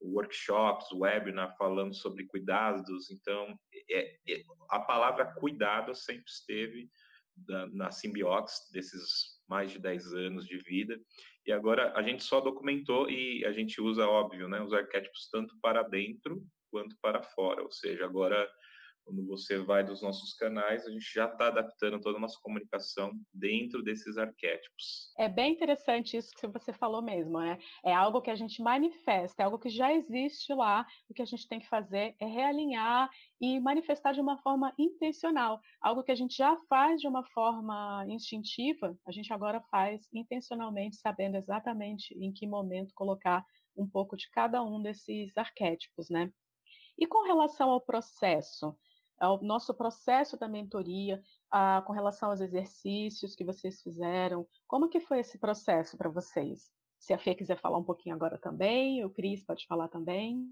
workshops, 0.00 0.90
webinar 0.92 1.56
falando 1.56 1.94
sobre 1.94 2.26
cuidados. 2.26 3.10
Então, 3.10 3.56
é, 3.90 4.16
é, 4.28 4.42
a 4.68 4.80
palavra 4.80 5.32
cuidado 5.34 5.94
sempre 5.94 6.28
esteve 6.28 6.90
na 7.72 7.90
Symbiox, 7.90 8.68
desses 8.72 9.40
mais 9.52 9.70
de 9.70 9.78
10 9.78 10.14
anos 10.14 10.46
de 10.46 10.56
vida. 10.56 10.98
E 11.46 11.52
agora 11.52 11.92
a 11.94 12.02
gente 12.02 12.24
só 12.24 12.40
documentou 12.40 13.10
e 13.10 13.44
a 13.44 13.52
gente 13.52 13.82
usa, 13.82 14.08
óbvio, 14.08 14.48
né, 14.48 14.62
os 14.62 14.72
arquétipos 14.72 15.28
tanto 15.30 15.54
para 15.60 15.82
dentro 15.82 16.42
quanto 16.70 16.96
para 17.02 17.22
fora. 17.22 17.62
Ou 17.62 17.70
seja, 17.70 18.06
agora 18.06 18.48
quando 19.04 19.26
você 19.26 19.58
vai 19.58 19.84
dos 19.84 20.02
nossos 20.02 20.32
canais, 20.34 20.86
a 20.86 20.90
gente 20.90 21.12
já 21.12 21.26
está 21.26 21.48
adaptando 21.48 22.00
toda 22.00 22.18
a 22.18 22.20
nossa 22.20 22.38
comunicação 22.40 23.12
dentro 23.32 23.82
desses 23.82 24.16
arquétipos. 24.16 25.12
É 25.18 25.28
bem 25.28 25.52
interessante 25.52 26.16
isso 26.16 26.30
que 26.34 26.46
você 26.46 26.72
falou 26.72 27.02
mesmo, 27.02 27.38
né? 27.38 27.58
É 27.84 27.92
algo 27.92 28.22
que 28.22 28.30
a 28.30 28.34
gente 28.34 28.62
manifesta, 28.62 29.42
é 29.42 29.44
algo 29.44 29.58
que 29.58 29.68
já 29.68 29.92
existe 29.92 30.54
lá. 30.54 30.86
O 31.08 31.14
que 31.14 31.22
a 31.22 31.26
gente 31.26 31.48
tem 31.48 31.60
que 31.60 31.68
fazer 31.68 32.14
é 32.20 32.26
realinhar 32.26 33.10
e 33.40 33.58
manifestar 33.60 34.12
de 34.12 34.20
uma 34.20 34.38
forma 34.38 34.72
intencional. 34.78 35.60
Algo 35.80 36.02
que 36.02 36.12
a 36.12 36.16
gente 36.16 36.36
já 36.36 36.56
faz 36.68 37.00
de 37.00 37.08
uma 37.08 37.24
forma 37.24 38.06
instintiva, 38.08 38.96
a 39.06 39.12
gente 39.12 39.32
agora 39.32 39.60
faz 39.70 40.08
intencionalmente, 40.12 40.96
sabendo 40.96 41.36
exatamente 41.36 42.14
em 42.14 42.32
que 42.32 42.46
momento 42.46 42.94
colocar 42.94 43.44
um 43.76 43.88
pouco 43.88 44.16
de 44.16 44.28
cada 44.30 44.62
um 44.62 44.80
desses 44.82 45.36
arquétipos, 45.36 46.08
né? 46.08 46.32
E 46.98 47.06
com 47.06 47.24
relação 47.24 47.70
ao 47.70 47.80
processo, 47.80 48.76
ao 49.22 49.40
nosso 49.40 49.72
processo 49.72 50.36
da 50.36 50.48
mentoria, 50.48 51.22
ah, 51.48 51.82
com 51.86 51.92
relação 51.92 52.30
aos 52.30 52.40
exercícios 52.40 53.36
que 53.36 53.44
vocês 53.44 53.80
fizeram, 53.80 54.46
como 54.66 54.88
que 54.88 54.98
foi 54.98 55.20
esse 55.20 55.38
processo 55.38 55.96
para 55.96 56.10
vocês? 56.10 56.72
Se 56.98 57.12
a 57.12 57.18
Fê 57.18 57.34
quiser 57.34 57.56
falar 57.58 57.78
um 57.78 57.84
pouquinho 57.84 58.16
agora 58.16 58.36
também, 58.36 59.04
o 59.04 59.10
Cris 59.10 59.44
pode 59.44 59.64
falar 59.66 59.88
também. 59.88 60.44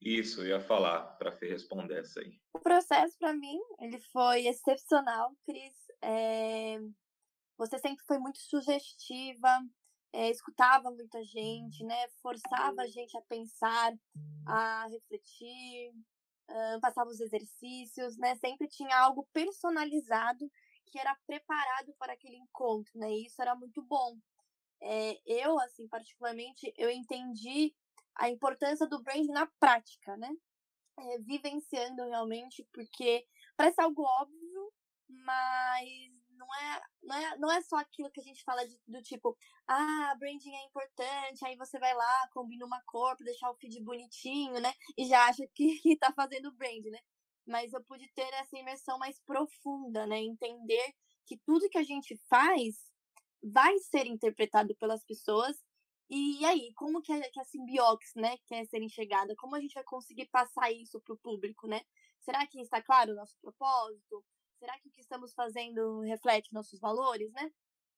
Isso, 0.00 0.40
eu 0.40 0.48
ia 0.48 0.60
falar 0.60 1.02
para 1.18 1.30
a 1.30 1.32
Fê 1.32 1.48
responder 1.48 2.00
essa 2.00 2.20
aí. 2.20 2.40
O 2.52 2.58
processo 2.58 3.16
para 3.16 3.32
mim, 3.32 3.60
ele 3.78 4.00
foi 4.12 4.46
excepcional, 4.46 5.32
Cris. 5.46 5.74
É... 6.02 6.80
Você 7.58 7.78
sempre 7.78 8.04
foi 8.06 8.18
muito 8.18 8.38
sugestiva, 8.38 9.60
é, 10.12 10.30
escutava 10.30 10.90
muita 10.90 11.22
gente, 11.22 11.84
né? 11.84 12.08
Forçava 12.22 12.82
a 12.82 12.88
gente 12.88 13.16
a 13.16 13.22
pensar, 13.22 13.92
a 14.46 14.86
refletir, 14.88 15.92
passava 16.80 17.10
os 17.10 17.20
exercícios, 17.20 18.16
né? 18.16 18.34
Sempre 18.36 18.68
tinha 18.68 18.96
algo 18.98 19.28
personalizado 19.32 20.50
que 20.86 20.98
era 20.98 21.16
preparado 21.26 21.94
para 21.98 22.12
aquele 22.12 22.36
encontro, 22.36 22.92
né? 22.98 23.10
E 23.10 23.26
isso 23.26 23.40
era 23.40 23.54
muito 23.54 23.82
bom. 23.82 24.16
É, 24.82 25.20
eu, 25.26 25.58
assim, 25.60 25.86
particularmente, 25.88 26.72
eu 26.76 26.90
entendi 26.90 27.74
a 28.16 28.28
importância 28.28 28.86
do 28.86 29.02
brand 29.02 29.26
na 29.28 29.46
prática, 29.58 30.16
né? 30.16 30.30
É, 30.98 31.18
vivenciando 31.18 32.08
realmente, 32.08 32.66
porque 32.72 33.26
parece 33.56 33.80
algo 33.80 34.02
óbvio, 34.02 34.72
mas 35.08 36.19
não 36.40 36.54
é, 36.54 36.82
não 37.02 37.16
é, 37.16 37.38
não 37.38 37.52
é 37.52 37.60
só 37.60 37.76
aquilo 37.76 38.10
que 38.10 38.20
a 38.20 38.24
gente 38.24 38.42
fala 38.42 38.66
de, 38.66 38.80
do 38.88 39.02
tipo, 39.02 39.36
ah, 39.68 40.14
branding 40.18 40.54
é 40.54 40.64
importante, 40.64 41.44
aí 41.44 41.54
você 41.56 41.78
vai 41.78 41.94
lá, 41.94 42.28
combina 42.32 42.64
uma 42.64 42.82
cor 42.86 43.14
pra 43.16 43.26
deixar 43.26 43.50
o 43.50 43.56
feed 43.56 43.80
bonitinho, 43.82 44.58
né? 44.60 44.72
E 44.96 45.06
já 45.06 45.26
acha 45.26 45.46
que, 45.54 45.78
que 45.82 45.96
tá 45.96 46.12
fazendo 46.14 46.52
brand, 46.52 46.84
né? 46.86 46.98
Mas 47.46 47.72
eu 47.72 47.82
pude 47.84 48.10
ter 48.14 48.32
essa 48.34 48.58
imersão 48.58 48.98
mais 48.98 49.20
profunda, 49.20 50.06
né? 50.06 50.18
Entender 50.18 50.94
que 51.26 51.36
tudo 51.44 51.68
que 51.68 51.78
a 51.78 51.84
gente 51.84 52.16
faz 52.28 52.76
vai 53.42 53.78
ser 53.78 54.06
interpretado 54.06 54.74
pelas 54.76 55.04
pessoas. 55.04 55.56
E 56.08 56.44
aí, 56.44 56.72
como 56.74 57.02
que 57.02 57.12
a, 57.12 57.30
que 57.30 57.40
a 57.40 57.44
simbiox, 57.44 58.12
né, 58.16 58.36
quer 58.46 58.66
ser 58.66 58.82
enxergada? 58.82 59.34
Como 59.36 59.54
a 59.54 59.60
gente 59.60 59.74
vai 59.74 59.84
conseguir 59.84 60.26
passar 60.26 60.72
isso 60.72 61.00
para 61.00 61.14
o 61.14 61.18
público, 61.18 61.68
né? 61.68 61.80
Será 62.20 62.46
que 62.46 62.60
está 62.60 62.82
claro 62.82 63.12
o 63.12 63.16
nosso 63.16 63.36
propósito? 63.40 64.24
Será 64.60 64.78
que 64.78 64.88
o 64.88 64.92
que 64.92 65.00
estamos 65.00 65.32
fazendo 65.32 66.00
reflete 66.02 66.52
nossos 66.52 66.78
valores, 66.78 67.32
né? 67.32 67.50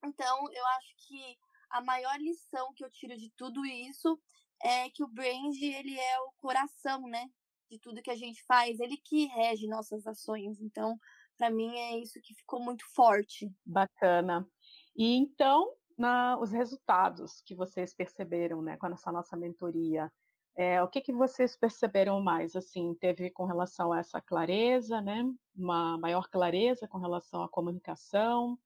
Então, 0.05 0.45
eu 0.53 0.67
acho 0.79 0.95
que 1.09 1.37
a 1.71 1.81
maior 1.81 2.17
lição 2.19 2.73
que 2.75 2.85
eu 2.85 2.91
tiro 2.91 3.17
de 3.17 3.31
tudo 3.37 3.67
isso 3.67 4.19
é 4.63 4.89
que 4.91 5.03
o 5.03 5.09
brand, 5.09 5.57
ele 5.61 5.99
é 5.99 6.21
o 6.21 6.33
coração, 6.39 7.09
né? 7.09 7.29
De 7.69 7.79
tudo 7.81 8.03
que 8.03 8.11
a 8.11 8.17
gente 8.17 8.45
faz, 8.45 8.79
ele 8.79 8.97
que 8.97 9.27
rege 9.27 9.67
nossas 9.67 10.07
ações. 10.07 10.61
Então, 10.61 10.97
para 11.37 11.51
mim 11.51 11.77
é 11.77 11.99
isso 11.99 12.21
que 12.23 12.35
ficou 12.35 12.61
muito 12.61 12.85
forte. 12.95 13.51
Bacana. 13.67 14.47
E 14.97 15.17
então, 15.17 15.75
na, 15.99 16.39
os 16.39 16.53
resultados 16.53 17.43
que 17.45 17.57
vocês 17.57 17.93
perceberam, 17.93 18.63
né, 18.63 18.77
com 18.77 18.87
essa 18.87 19.11
nossa 19.11 19.37
mentoria, 19.37 20.13
é, 20.55 20.83
o 20.83 20.89
que, 20.89 21.01
que 21.01 21.13
vocês 21.13 21.57
perceberam 21.57 22.21
mais? 22.21 22.55
Assim, 22.55 22.95
teve 22.95 23.31
com 23.31 23.45
relação 23.45 23.93
a 23.93 24.01
essa 24.01 24.21
clareza, 24.21 25.01
né? 25.01 25.23
Uma 25.55 25.97
maior 25.99 26.29
clareza 26.29 26.87
com 26.87 26.99
relação 26.99 27.43
à 27.43 27.49
comunicação 27.49 28.59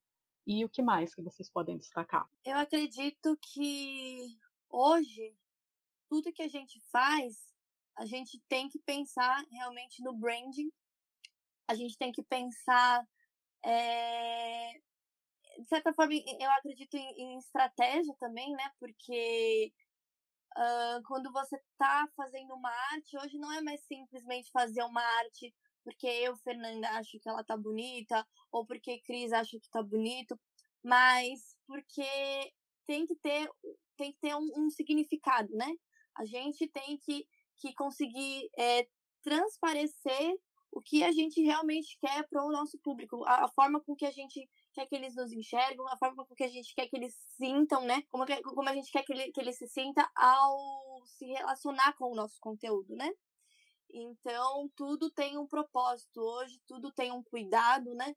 e 0.47 0.65
o 0.65 0.69
que 0.69 0.83
mais 0.83 1.15
que 1.15 1.23
vocês 1.23 1.49
podem 1.49 1.77
destacar? 1.77 2.29
Eu 2.45 2.57
acredito 2.57 3.37
que 3.41 4.37
hoje 4.69 5.35
tudo 6.09 6.33
que 6.33 6.43
a 6.43 6.49
gente 6.49 6.81
faz, 6.91 7.37
a 7.97 8.05
gente 8.05 8.41
tem 8.49 8.69
que 8.69 8.79
pensar 8.81 9.45
realmente 9.51 10.03
no 10.03 10.13
branding. 10.13 10.71
A 11.69 11.75
gente 11.75 11.97
tem 11.99 12.13
que 12.13 12.23
pensar, 12.23 13.05
é... 13.65 14.73
de 15.59 15.65
certa 15.69 15.93
forma, 15.93 16.15
eu 16.15 16.51
acredito 16.53 16.95
em, 16.95 17.23
em 17.23 17.39
estratégia 17.39 18.15
também, 18.21 18.53
né? 18.53 18.71
Porque 18.79 19.73
Uh, 20.57 21.03
quando 21.07 21.31
você 21.33 21.57
está 21.57 22.09
fazendo 22.17 22.55
uma 22.55 22.71
arte, 22.93 23.19
hoje 23.19 23.39
não 23.39 23.53
é 23.53 23.61
mais 23.61 23.81
simplesmente 23.83 24.51
fazer 24.51 24.83
uma 24.83 25.03
arte 25.19 25.55
porque 25.87 26.09
eu, 26.09 26.37
Fernanda, 26.39 26.89
acho 26.99 27.17
que 27.21 27.29
ela 27.29 27.45
tá 27.45 27.57
bonita, 27.57 28.27
ou 28.51 28.67
porque 28.67 28.99
Cris 29.03 29.33
acha 29.33 29.57
que 29.57 29.71
tá 29.71 29.81
bonito, 29.81 30.37
mas 30.83 31.57
porque 31.65 32.53
tem 32.85 33.07
que 33.07 33.15
ter, 33.15 33.49
tem 33.97 34.11
que 34.11 34.19
ter 34.19 34.35
um, 34.35 34.51
um 34.57 34.69
significado, 34.69 35.49
né? 35.55 35.73
A 36.17 36.25
gente 36.25 36.67
tem 36.67 36.99
que, 36.99 37.25
que 37.59 37.73
conseguir 37.75 38.51
é, 38.59 38.89
transparecer 39.23 40.37
o 40.73 40.81
que 40.81 41.05
a 41.05 41.13
gente 41.13 41.41
realmente 41.41 41.97
quer 42.01 42.27
para 42.29 42.45
o 42.45 42.51
nosso 42.51 42.77
público, 42.81 43.25
a, 43.25 43.45
a, 43.45 43.49
forma 43.49 43.81
com 43.81 43.95
que 43.95 44.07
a 44.07 44.11
gente 44.11 44.51
quer 44.77 44.87
que 44.87 44.95
eles 44.95 45.17
nos 45.17 45.33
enxergam, 45.33 45.89
a 45.89 45.97
forma 45.97 46.27
com 46.27 46.35
que 46.35 46.45
a 46.45 46.49
gente 46.49 46.75
quer 46.75 46.87
que 46.87 46.97
eles 46.97 47.17
sintam, 47.39 47.83
né? 47.87 48.03
Como, 48.11 48.27
que, 48.27 48.43
como 48.43 48.69
a 48.69 48.75
gente 48.75 48.93
quer 48.93 49.03
que 49.03 49.13
ele, 49.13 49.33
que 49.33 49.41
ele 49.41 49.53
se 49.53 49.67
sinta 49.67 50.07
ao 50.15 51.03
se 51.07 51.25
relacionar 51.25 51.95
com 51.95 52.13
o 52.13 52.15
nosso 52.15 52.39
conteúdo, 52.39 52.95
né? 52.95 53.11
Então, 53.91 54.71
tudo 54.77 55.11
tem 55.11 55.39
um 55.39 55.47
propósito 55.47 56.21
hoje, 56.21 56.61
tudo 56.67 56.93
tem 56.93 57.11
um 57.11 57.23
cuidado, 57.23 57.95
né? 57.95 58.15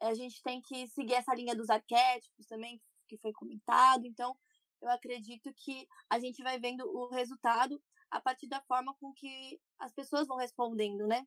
A 0.00 0.14
gente 0.14 0.40
tem 0.42 0.62
que 0.62 0.86
seguir 0.88 1.14
essa 1.14 1.34
linha 1.34 1.56
dos 1.56 1.70
arquétipos 1.70 2.46
também, 2.46 2.80
que 3.08 3.18
foi 3.18 3.32
comentado. 3.32 4.06
Então, 4.06 4.36
eu 4.80 4.90
acredito 4.90 5.52
que 5.54 5.88
a 6.08 6.20
gente 6.20 6.40
vai 6.40 6.60
vendo 6.60 6.86
o 6.86 7.08
resultado 7.08 7.82
a 8.10 8.20
partir 8.20 8.46
da 8.46 8.62
forma 8.62 8.94
com 9.00 9.12
que 9.12 9.60
as 9.80 9.92
pessoas 9.92 10.28
vão 10.28 10.36
respondendo, 10.36 11.04
né? 11.08 11.26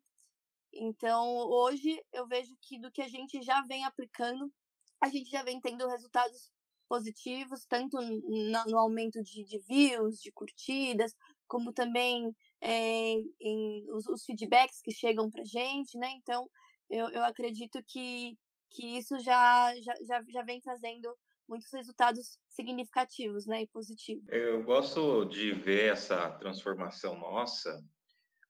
Então, 0.72 1.26
hoje 1.50 2.02
eu 2.14 2.28
vejo 2.28 2.56
que 2.62 2.80
do 2.80 2.92
que 2.92 3.02
a 3.02 3.08
gente 3.08 3.42
já 3.42 3.62
vem 3.64 3.84
aplicando, 3.84 4.54
a 5.02 5.08
gente 5.10 5.30
já 5.30 5.44
vem 5.44 5.60
tendo 5.60 5.88
resultados 5.88 6.52
positivos, 6.88 7.66
tanto 7.66 8.02
no, 8.02 8.66
no 8.66 8.78
aumento 8.78 9.22
de, 9.22 9.44
de, 9.44 9.60
views, 9.60 10.20
de 10.20 10.32
curtidas, 10.32 11.14
como 11.48 11.72
também 11.72 12.36
é, 12.62 13.14
em 13.40 13.86
os, 13.92 14.08
os, 14.08 14.26
feedbacks 14.26 14.82
que 14.82 14.92
chegam 14.92 15.30
pra 15.30 15.44
gente, 15.44 15.98
né? 15.98 16.10
Então, 16.18 16.50
eu, 16.90 17.08
eu 17.10 17.24
acredito 17.24 17.80
que, 17.88 18.36
que 18.72 18.98
isso 18.98 19.20
já, 19.20 19.74
já, 19.82 19.94
já, 20.08 20.24
já 20.28 20.44
vem 20.44 20.60
trazendo 20.60 21.16
muitos 21.48 21.72
resultados 21.72 22.38
significativos, 22.48 23.48
né, 23.48 23.64
e 23.64 23.68
positivos. 23.68 24.24
Eu 24.30 24.64
gosto 24.64 25.26
de 25.26 25.52
ver 25.52 25.94
essa 25.94 26.30
transformação 26.32 27.18
nossa 27.18 27.84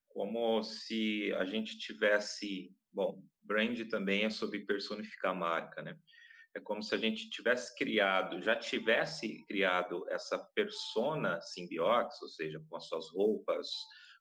como 0.09 0.61
se 0.63 1.33
a 1.37 1.45
gente 1.45 1.77
tivesse, 1.77 2.75
bom, 2.91 3.23
brand 3.41 3.79
também 3.89 4.25
é 4.25 4.29
sobre 4.29 4.65
personificar 4.65 5.31
a 5.31 5.35
marca, 5.35 5.81
né? 5.81 5.97
É 6.55 6.59
como 6.59 6.81
se 6.81 6.95
a 6.95 6.97
gente 6.97 7.29
tivesse 7.29 7.75
criado, 7.77 8.41
já 8.41 8.55
tivesse 8.55 9.45
criado 9.45 10.03
essa 10.09 10.37
persona 10.55 11.39
simbiox, 11.41 12.21
ou 12.21 12.27
seja, 12.29 12.59
com 12.67 12.75
as 12.75 12.87
suas 12.87 13.05
roupas, 13.13 13.67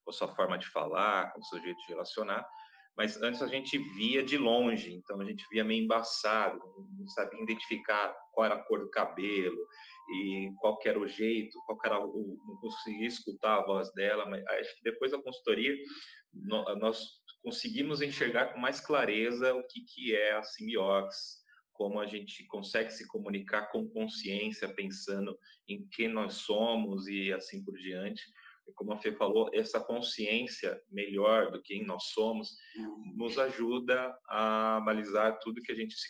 com 0.05 0.11
a 0.11 0.15
sua 0.15 0.35
forma 0.35 0.59
de 0.59 0.67
falar, 0.69 1.33
com 1.33 1.41
o 1.41 1.45
seu 1.45 1.61
jeito 1.61 1.79
de 1.81 1.89
relacionar, 1.89 2.47
mas 2.99 3.23
antes 3.23 3.41
a 3.41 3.47
gente 3.47 3.79
via 3.95 4.25
de 4.25 4.37
longe, 4.37 4.93
então 4.93 5.21
a 5.21 5.25
gente 5.25 5.47
via 5.53 5.63
meio 5.63 5.85
embaçado, 5.85 6.59
não 6.99 7.07
sabia 7.07 7.41
identificar 7.41 8.13
qual 8.33 8.47
era 8.47 8.57
a 8.57 8.63
cor 8.65 8.81
do 8.81 8.91
cabelo 8.91 9.57
e 10.11 10.51
qual 10.59 10.77
era 10.85 10.99
o 10.99 11.07
jeito, 11.07 11.57
qual 11.65 11.79
era 11.85 12.05
o, 12.05 12.37
não 12.45 12.57
conseguia 12.57 13.07
escutar 13.07 13.59
a 13.59 13.65
voz 13.65 13.89
dela, 13.95 14.27
mas 14.27 14.45
acho 14.49 14.77
que 14.77 14.83
depois 14.83 15.13
da 15.13 15.23
consultoria 15.23 15.77
nós 16.81 17.07
conseguimos 17.41 18.03
enxergar 18.03 18.53
com 18.53 18.59
mais 18.59 18.81
clareza 18.81 19.55
o 19.55 19.63
que, 19.69 19.81
que 19.95 20.17
é 20.17 20.33
a 20.33 20.43
simiox, 20.43 21.39
como 21.79 22.01
a 22.01 22.07
gente 22.09 22.45
consegue 22.47 22.91
se 22.91 23.07
comunicar 23.07 23.71
com 23.71 23.89
consciência, 23.89 24.75
pensando 24.75 25.39
em 25.69 25.87
quem 25.93 26.09
nós 26.09 26.35
somos 26.35 27.07
e 27.07 27.33
assim 27.33 27.65
por 27.65 27.79
diante. 27.79 28.21
como 28.75 28.93
a 28.93 28.99
Fê 28.99 29.13
falou, 29.13 29.49
essa 29.55 29.79
consciência 29.79 30.79
melhor 30.91 31.53
do 31.53 31.63
quem 31.63 31.87
nós 31.87 32.11
somos 32.11 32.51
nos 33.15 33.39
ajuda 33.39 34.13
a 34.29 34.81
balizar 34.85 35.39
tudo 35.39 35.63
que 35.63 35.71
a 35.71 35.75
gente 35.75 35.95
se 35.95 36.09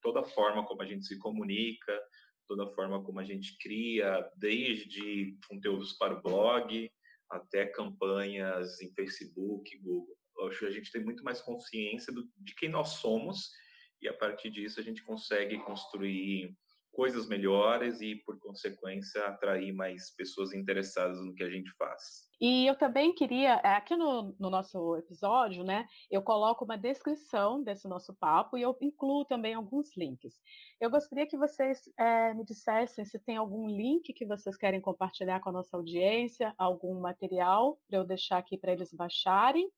toda 0.00 0.20
a 0.20 0.24
forma 0.24 0.64
como 0.64 0.80
a 0.82 0.86
gente 0.86 1.04
se 1.04 1.18
comunica, 1.18 2.00
toda 2.46 2.64
a 2.64 2.70
forma 2.70 3.02
como 3.02 3.18
a 3.18 3.24
gente 3.24 3.58
cria, 3.58 4.24
desde 4.36 5.36
conteúdos 5.48 5.94
para 5.94 6.14
o 6.14 6.22
blog 6.22 6.88
até 7.28 7.66
campanhas 7.66 8.80
em 8.80 8.94
Facebook, 8.94 9.76
Google. 9.78 10.16
Eu 10.38 10.46
acho 10.46 10.60
que 10.60 10.66
a 10.66 10.70
gente 10.70 10.92
tem 10.92 11.02
muito 11.02 11.24
mais 11.24 11.42
consciência 11.42 12.12
do, 12.12 12.22
de 12.38 12.54
quem 12.54 12.68
nós 12.68 12.90
somos 13.00 13.50
e 14.00 14.08
a 14.08 14.14
partir 14.14 14.50
disso 14.50 14.80
a 14.80 14.82
gente 14.82 15.02
consegue 15.04 15.58
construir 15.58 16.56
coisas 16.96 17.28
melhores 17.28 18.00
e, 18.00 18.16
por 18.24 18.38
consequência, 18.40 19.22
atrair 19.26 19.72
mais 19.72 20.10
pessoas 20.16 20.54
interessadas 20.54 21.20
no 21.20 21.34
que 21.34 21.44
a 21.44 21.50
gente 21.50 21.70
faz. 21.76 22.26
E 22.40 22.66
eu 22.66 22.74
também 22.74 23.14
queria, 23.14 23.60
é, 23.62 23.74
aqui 23.74 23.94
no, 23.94 24.34
no, 24.40 24.48
nosso 24.48 24.96
episódio, 24.96 25.62
né, 25.62 25.86
eu 26.10 26.22
coloco 26.22 26.64
uma 26.64 26.76
descrição 26.76 27.62
desse 27.62 27.86
nosso 27.86 28.14
papo 28.14 28.56
e 28.56 28.62
eu 28.62 28.76
incluo 28.80 29.26
também 29.26 29.54
alguns 29.54 29.94
links. 29.96 30.34
Eu 30.80 30.90
gostaria 30.90 31.26
que 31.26 31.36
vocês 31.36 31.82
é, 31.98 32.32
me 32.32 32.44
dissessem 32.44 33.04
se 33.04 33.18
tem 33.18 33.36
algum 33.36 33.68
link 33.68 34.12
que 34.14 34.26
vocês 34.26 34.56
querem 34.56 34.80
compartilhar 34.80 35.40
com 35.40 35.50
a 35.50 35.52
nossa 35.52 35.76
audiência, 35.76 36.54
algum 36.56 36.98
material 36.98 37.78
para 37.88 37.98
eu 37.98 38.04
deixar 38.04 38.38
aqui 38.38 38.56
para 38.56 38.72
eles 38.72 38.92
baixarem, 38.92 39.70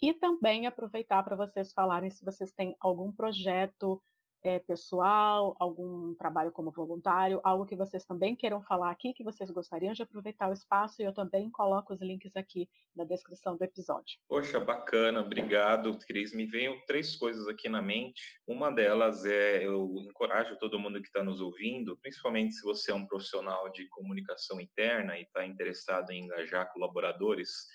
e 0.00 0.12
também 0.14 0.66
aproveitar 0.66 1.22
para 1.22 1.36
vocês 1.36 1.72
falarem 1.72 2.10
se 2.10 2.24
vocês 2.24 2.52
têm 2.52 2.76
algum 2.80 3.12
projeto 3.12 4.02
é, 4.44 4.58
pessoal, 4.58 5.56
algum 5.58 6.14
trabalho 6.16 6.52
como 6.52 6.70
voluntário, 6.70 7.40
algo 7.42 7.64
que 7.64 7.74
vocês 7.74 8.04
também 8.04 8.36
queiram 8.36 8.62
falar 8.62 8.90
aqui, 8.90 9.14
que 9.14 9.24
vocês 9.24 9.50
gostariam 9.50 9.94
de 9.94 10.02
aproveitar 10.02 10.50
o 10.50 10.52
espaço, 10.52 11.00
e 11.00 11.04
eu 11.04 11.14
também 11.14 11.50
coloco 11.50 11.94
os 11.94 12.02
links 12.02 12.36
aqui 12.36 12.68
na 12.94 13.04
descrição 13.04 13.56
do 13.56 13.64
episódio. 13.64 14.18
Poxa, 14.28 14.60
bacana, 14.60 15.22
obrigado, 15.22 15.98
Cris. 16.06 16.34
Me 16.34 16.44
veio 16.44 16.78
três 16.86 17.16
coisas 17.16 17.48
aqui 17.48 17.70
na 17.70 17.80
mente. 17.80 18.22
Uma 18.46 18.70
delas 18.70 19.24
é, 19.24 19.66
eu 19.66 19.94
encorajo 20.10 20.58
todo 20.58 20.78
mundo 20.78 21.00
que 21.00 21.08
está 21.08 21.24
nos 21.24 21.40
ouvindo, 21.40 21.96
principalmente 22.02 22.54
se 22.54 22.62
você 22.62 22.92
é 22.92 22.94
um 22.94 23.06
profissional 23.06 23.70
de 23.72 23.88
comunicação 23.88 24.60
interna 24.60 25.18
e 25.18 25.22
está 25.22 25.46
interessado 25.46 26.10
em 26.10 26.24
engajar 26.24 26.70
colaboradores, 26.70 27.66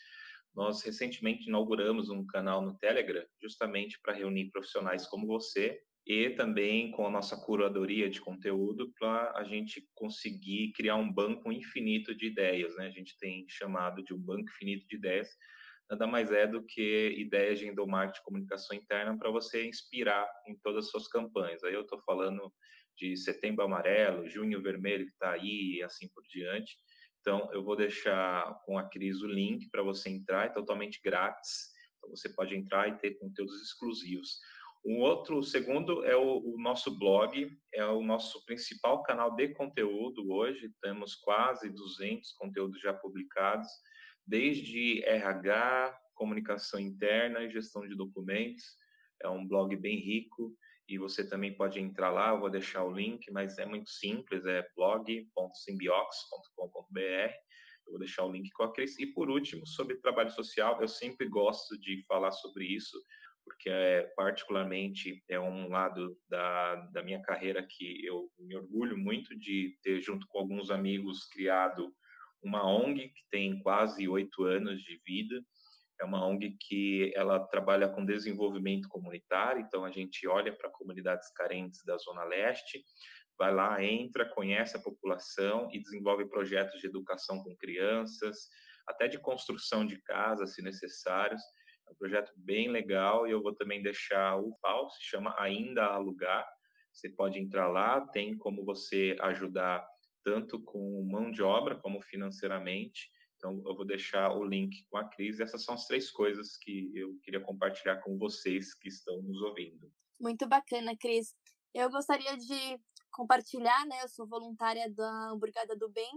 nós 0.55 0.81
recentemente 0.83 1.47
inauguramos 1.47 2.09
um 2.09 2.25
canal 2.25 2.61
no 2.61 2.77
Telegram, 2.77 3.25
justamente 3.41 3.99
para 4.01 4.13
reunir 4.13 4.49
profissionais 4.51 5.07
como 5.07 5.27
você 5.27 5.79
e 6.05 6.31
também 6.31 6.91
com 6.91 7.05
a 7.05 7.11
nossa 7.11 7.37
curadoria 7.37 8.09
de 8.09 8.19
conteúdo 8.19 8.91
para 8.97 9.31
a 9.37 9.43
gente 9.43 9.87
conseguir 9.93 10.71
criar 10.73 10.95
um 10.95 11.11
banco 11.11 11.51
infinito 11.51 12.15
de 12.15 12.27
ideias, 12.27 12.75
né? 12.77 12.87
A 12.87 12.91
gente 12.91 13.17
tem 13.19 13.45
chamado 13.47 14.03
de 14.03 14.13
um 14.13 14.17
banco 14.17 14.49
infinito 14.49 14.87
de 14.87 14.95
ideias, 14.95 15.29
nada 15.89 16.07
mais 16.07 16.31
é 16.31 16.47
do 16.47 16.63
que 16.65 17.15
ideias 17.17 17.59
de 17.59 17.67
endomarketing 17.67 18.23
comunicação 18.23 18.75
interna 18.75 19.17
para 19.17 19.29
você 19.29 19.67
inspirar 19.67 20.27
em 20.47 20.57
todas 20.63 20.85
as 20.85 20.91
suas 20.91 21.07
campanhas. 21.07 21.63
Aí 21.63 21.73
eu 21.73 21.81
estou 21.81 21.99
falando 22.01 22.51
de 22.97 23.15
Setembro 23.15 23.63
Amarelo, 23.63 24.27
Junho 24.27 24.61
Vermelho 24.61 25.05
que 25.05 25.11
está 25.11 25.31
aí 25.33 25.77
e 25.77 25.83
assim 25.83 26.07
por 26.09 26.23
diante. 26.27 26.75
Então, 27.21 27.49
eu 27.51 27.63
vou 27.63 27.75
deixar 27.75 28.59
com 28.65 28.77
a 28.77 28.83
Cris 28.83 29.21
o 29.21 29.27
link 29.27 29.69
para 29.69 29.83
você 29.83 30.09
entrar, 30.09 30.45
é 30.45 30.49
totalmente 30.49 31.01
grátis. 31.03 31.69
Então, 31.97 32.09
você 32.09 32.29
pode 32.29 32.55
entrar 32.55 32.88
e 32.88 32.97
ter 32.97 33.19
conteúdos 33.19 33.61
exclusivos. 33.61 34.39
Um 34.85 34.99
outro, 34.99 35.43
segundo, 35.43 36.05
é 36.05 36.15
o, 36.15 36.38
o, 36.38 36.57
nosso 36.57 36.97
blog, 36.97 37.51
é 37.73 37.85
o 37.85 38.01
nosso 38.01 38.45
principal 38.45 39.03
canal 39.03 39.35
de 39.35 39.49
conteúdo 39.49 40.31
hoje. 40.31 40.73
Temos 40.81 41.15
quase 41.15 41.69
200 41.69 42.31
conteúdos 42.33 42.79
já 42.79 42.93
publicados, 42.93 43.67
desde 44.25 45.03
RH, 45.03 45.99
comunicação 46.15 46.79
interna 46.79 47.43
e 47.43 47.51
gestão 47.51 47.85
de 47.85 47.95
documentos. 47.95 48.63
É 49.21 49.27
um 49.27 49.45
blog 49.45 49.75
bem 49.75 49.97
rico 49.97 50.55
e 50.89 50.98
você 50.98 51.24
também 51.27 51.53
pode 51.55 51.79
entrar 51.79 52.10
lá. 52.10 52.29
Eu 52.29 52.39
vou 52.39 52.50
deixar 52.50 52.84
o 52.84 52.91
link, 52.91 53.31
mas 53.31 53.58
é 53.58 53.65
muito 53.65 53.89
simples: 53.89 54.46
é 54.46 54.65
blog.symbiox.com.br. 54.75 57.34
Eu 57.86 57.91
vou 57.91 57.99
deixar 57.99 58.25
o 58.25 58.32
link 58.32 58.49
com 58.52 58.63
a 58.63 58.73
Cris. 58.73 58.97
E 58.99 59.06
por 59.08 59.30
último, 59.30 59.67
sobre 59.67 59.97
trabalho 59.97 60.32
social, 60.32 60.82
eu 60.82 60.88
sempre 60.88 61.28
gosto 61.28 61.78
de 61.80 62.04
falar 62.08 62.32
sobre 62.32 62.65
isso 62.65 62.97
porque 63.49 63.69
é, 63.69 64.04
particularmente 64.15 65.23
é 65.28 65.39
um 65.39 65.69
lado 65.69 66.15
da, 66.30 66.75
da 66.93 67.04
minha 67.04 67.21
carreira 67.21 67.65
que 67.67 68.06
eu 68.06 68.30
me 68.38 68.56
orgulho 68.56 68.97
muito 68.97 69.38
de 69.38 69.78
ter, 69.82 70.02
junto 70.02 70.28
com 70.28 70.39
alguns 70.39 70.69
amigos, 70.69 71.25
criado 71.25 71.93
uma 72.41 72.65
ONG 72.65 73.10
que 73.10 73.23
tem 73.30 73.60
quase 73.60 74.08
oito 74.08 74.43
anos 74.43 74.82
de 74.82 75.02
vida. 75.06 75.43
É 75.99 76.05
uma 76.05 76.25
ONG 76.25 76.55
que 76.59 77.12
ela 77.15 77.39
trabalha 77.47 77.89
com 77.89 78.05
desenvolvimento 78.05 78.88
comunitário, 78.88 79.62
então 79.62 79.83
a 79.83 79.91
gente 79.91 80.27
olha 80.27 80.55
para 80.55 80.69
comunidades 80.69 81.29
carentes 81.33 81.83
da 81.83 81.97
Zona 81.97 82.23
Leste, 82.23 82.83
vai 83.38 83.53
lá, 83.53 83.83
entra, 83.83 84.29
conhece 84.29 84.75
a 84.75 84.81
população 84.81 85.69
e 85.71 85.79
desenvolve 85.79 86.27
projetos 86.29 86.79
de 86.81 86.88
educação 86.88 87.41
com 87.43 87.55
crianças, 87.55 88.49
até 88.85 89.07
de 89.07 89.17
construção 89.17 89.85
de 89.85 90.01
casas, 90.01 90.55
se 90.55 90.62
necessários. 90.62 91.41
É 91.88 91.91
um 91.91 91.95
projeto 91.95 92.31
bem 92.35 92.69
legal 92.69 93.27
e 93.27 93.31
eu 93.31 93.41
vou 93.41 93.55
também 93.55 93.81
deixar 93.81 94.35
o 94.38 94.55
pau, 94.62 94.89
se 94.89 95.03
chama 95.03 95.33
Ainda 95.39 95.85
Alugar. 95.85 96.45
Você 96.91 97.09
pode 97.09 97.39
entrar 97.39 97.67
lá, 97.67 98.01
tem 98.07 98.38
como 98.38 98.65
você 98.65 99.15
ajudar 99.21 99.88
tanto 100.23 100.62
com 100.62 101.03
mão 101.09 101.31
de 101.31 101.41
obra 101.41 101.75
como 101.75 102.01
financeiramente. 102.01 103.09
Então, 103.39 103.63
eu 103.65 103.73
vou 103.73 103.86
deixar 103.86 104.36
o 104.36 104.43
link 104.43 104.86
com 104.89 104.97
a 104.97 105.08
Cris. 105.08 105.39
Essas 105.39 105.63
são 105.63 105.73
as 105.73 105.88
três 105.88 106.12
coisas 106.12 106.58
que 106.58 106.91
eu 106.93 107.17
queria 107.23 107.39
compartilhar 107.39 107.95
com 108.02 108.17
vocês 108.17 108.73
que 108.73 108.89
estão 108.89 109.21
nos 109.21 109.41
ouvindo. 109.41 109.89
Muito 110.19 110.45
bacana, 110.45 110.95
Cris. 110.97 111.34
Eu 111.73 111.89
gostaria 111.89 112.36
de 112.36 112.80
compartilhar, 113.10 113.86
né? 113.86 114.04
Eu 114.04 114.10
sou 114.10 114.28
voluntária 114.28 114.91
da 114.93 115.30
Hamburgada 115.32 115.73
do 115.78 115.89
Bem. 115.89 116.12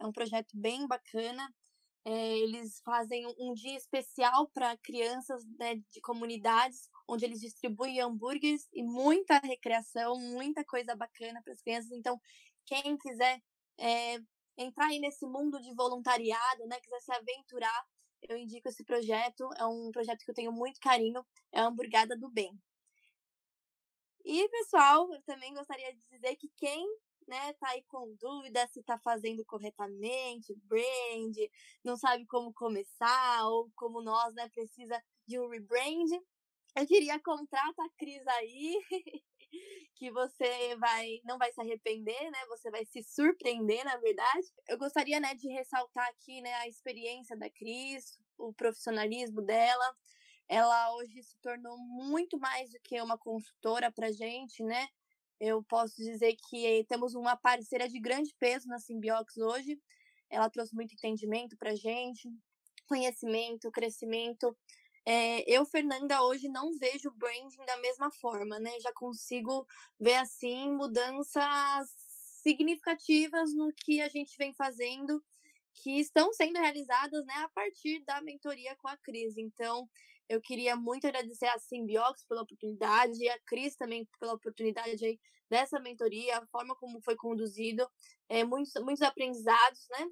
É 0.00 0.06
um 0.06 0.10
projeto 0.10 0.50
bem 0.52 0.84
bacana. 0.88 1.48
É, 2.04 2.38
eles 2.38 2.80
fazem 2.84 3.24
um 3.38 3.54
dia 3.54 3.76
especial 3.76 4.50
para 4.52 4.76
crianças 4.78 5.42
né, 5.58 5.76
de 5.76 6.00
comunidades, 6.02 6.90
onde 7.08 7.24
eles 7.24 7.40
distribuem 7.40 8.00
hambúrgueres 8.00 8.68
e 8.74 8.82
muita 8.82 9.38
recreação, 9.38 10.18
muita 10.18 10.64
coisa 10.64 10.96
bacana 10.96 11.40
para 11.42 11.52
as 11.52 11.62
crianças. 11.62 11.92
Então, 11.92 12.20
quem 12.66 12.98
quiser 12.98 13.40
é, 13.78 14.18
entrar 14.56 14.86
aí 14.86 14.98
nesse 14.98 15.26
mundo 15.26 15.60
de 15.60 15.74
voluntariado, 15.74 16.66
né, 16.66 16.80
quiser 16.80 17.00
se 17.00 17.12
aventurar, 17.12 17.86
eu 18.28 18.36
indico 18.36 18.68
esse 18.68 18.84
projeto. 18.84 19.48
É 19.58 19.66
um 19.66 19.90
projeto 19.90 20.24
que 20.24 20.30
eu 20.30 20.34
tenho 20.34 20.52
muito 20.52 20.80
carinho, 20.80 21.24
é 21.52 21.60
a 21.60 21.66
Hamburgada 21.66 22.16
do 22.16 22.30
Bem. 22.30 22.58
E, 24.24 24.48
pessoal, 24.48 25.12
eu 25.12 25.22
também 25.22 25.52
gostaria 25.52 25.92
de 25.94 26.00
dizer 26.10 26.34
que 26.36 26.48
quem 26.56 26.86
né, 27.28 27.52
tá 27.54 27.68
aí 27.70 27.82
com 27.84 28.14
dúvida 28.16 28.66
se 28.68 28.82
tá 28.82 28.98
fazendo 28.98 29.44
corretamente, 29.44 30.54
brand, 30.64 31.36
não 31.82 31.96
sabe 31.96 32.26
como 32.26 32.52
começar, 32.52 33.46
ou 33.48 33.70
como 33.74 34.02
nós, 34.02 34.34
né, 34.34 34.48
precisa 34.48 35.02
de 35.26 35.38
um 35.38 35.48
rebrand. 35.48 36.10
Eu 36.76 36.86
queria 36.86 37.20
contrata 37.20 37.82
a 37.82 37.90
Cris 37.98 38.26
aí, 38.26 38.78
que 39.94 40.10
você 40.10 40.76
vai 40.76 41.20
não 41.24 41.38
vai 41.38 41.52
se 41.52 41.60
arrepender, 41.60 42.30
né? 42.30 42.38
Você 42.48 42.70
vai 42.70 42.84
se 42.84 43.02
surpreender, 43.02 43.84
na 43.84 43.96
verdade. 43.98 44.46
Eu 44.68 44.78
gostaria, 44.78 45.20
né, 45.20 45.34
de 45.34 45.48
ressaltar 45.48 46.06
aqui, 46.08 46.40
né, 46.40 46.52
a 46.54 46.68
experiência 46.68 47.36
da 47.36 47.48
Cris, 47.50 48.18
o 48.38 48.52
profissionalismo 48.52 49.42
dela. 49.42 49.96
Ela 50.48 50.94
hoje 50.96 51.22
se 51.22 51.38
tornou 51.38 51.78
muito 51.78 52.38
mais 52.38 52.70
do 52.70 52.78
que 52.80 53.00
uma 53.00 53.16
consultora 53.16 53.90
pra 53.90 54.12
gente, 54.12 54.62
né? 54.62 54.88
eu 55.40 55.62
posso 55.62 55.96
dizer 55.96 56.36
que 56.48 56.84
temos 56.88 57.14
uma 57.14 57.36
parceira 57.36 57.88
de 57.88 57.98
grande 58.00 58.34
peso 58.38 58.68
na 58.68 58.78
Simbiox 58.78 59.36
hoje. 59.36 59.78
Ela 60.30 60.48
trouxe 60.48 60.74
muito 60.74 60.94
entendimento 60.94 61.56
para 61.56 61.74
gente, 61.74 62.28
conhecimento, 62.86 63.70
crescimento. 63.70 64.56
É, 65.06 65.44
eu, 65.50 65.66
Fernanda, 65.66 66.22
hoje 66.22 66.48
não 66.48 66.72
vejo 66.78 67.10
branding 67.10 67.64
da 67.66 67.76
mesma 67.78 68.10
forma, 68.10 68.58
né? 68.58 68.70
Já 68.80 68.92
consigo 68.92 69.66
ver, 70.00 70.14
assim, 70.14 70.70
mudanças 70.72 71.88
significativas 72.42 73.54
no 73.54 73.72
que 73.74 74.00
a 74.00 74.08
gente 74.08 74.36
vem 74.38 74.54
fazendo, 74.54 75.22
que 75.74 75.98
estão 75.98 76.32
sendo 76.32 76.58
realizadas, 76.58 77.24
né, 77.26 77.34
a 77.38 77.48
partir 77.48 78.02
da 78.04 78.20
mentoria 78.22 78.76
com 78.76 78.88
a 78.88 78.96
Cris. 78.98 79.36
Então, 79.36 79.88
eu 80.28 80.40
queria 80.40 80.76
muito 80.76 81.06
agradecer 81.06 81.46
a 81.46 81.58
Simbiox 81.58 82.24
pela 82.26 82.42
oportunidade 82.42 83.22
e 83.22 83.28
a 83.28 83.38
Cris 83.46 83.76
também 83.76 84.08
pela 84.18 84.34
oportunidade 84.34 85.20
dessa 85.50 85.78
mentoria, 85.80 86.38
a 86.38 86.46
forma 86.46 86.74
como 86.76 87.00
foi 87.02 87.16
conduzido, 87.16 87.86
é, 88.28 88.44
muitos, 88.44 88.72
muitos 88.82 89.02
aprendizados, 89.02 89.86
né? 89.90 90.06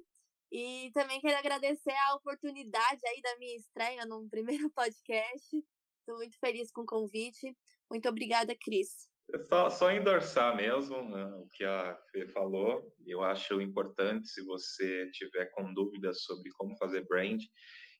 E 0.53 0.91
também 0.93 1.19
quero 1.19 1.35
agradecer 1.35 1.95
a 2.07 2.13
oportunidade 2.13 3.01
aí 3.07 3.21
da 3.23 3.35
minha 3.39 3.57
estreia 3.57 4.05
no 4.05 4.29
primeiro 4.29 4.69
podcast. 4.69 5.57
Estou 5.99 6.17
muito 6.17 6.37
feliz 6.37 6.71
com 6.71 6.81
o 6.81 6.85
convite. 6.85 7.57
Muito 7.89 8.07
obrigada, 8.07 8.55
Cris. 8.55 9.09
Só, 9.47 9.71
só 9.71 9.91
endorçar 9.91 10.55
mesmo 10.55 11.09
né, 11.09 11.25
o 11.37 11.47
que 11.53 11.63
a 11.63 11.97
Fê 12.11 12.27
falou. 12.27 12.83
Eu 13.03 13.23
acho 13.23 13.59
importante, 13.61 14.27
se 14.27 14.43
você 14.43 15.09
tiver 15.11 15.47
com 15.55 15.73
dúvidas 15.73 16.21
sobre 16.21 16.51
como 16.51 16.77
fazer 16.77 17.03
brand, 17.07 17.41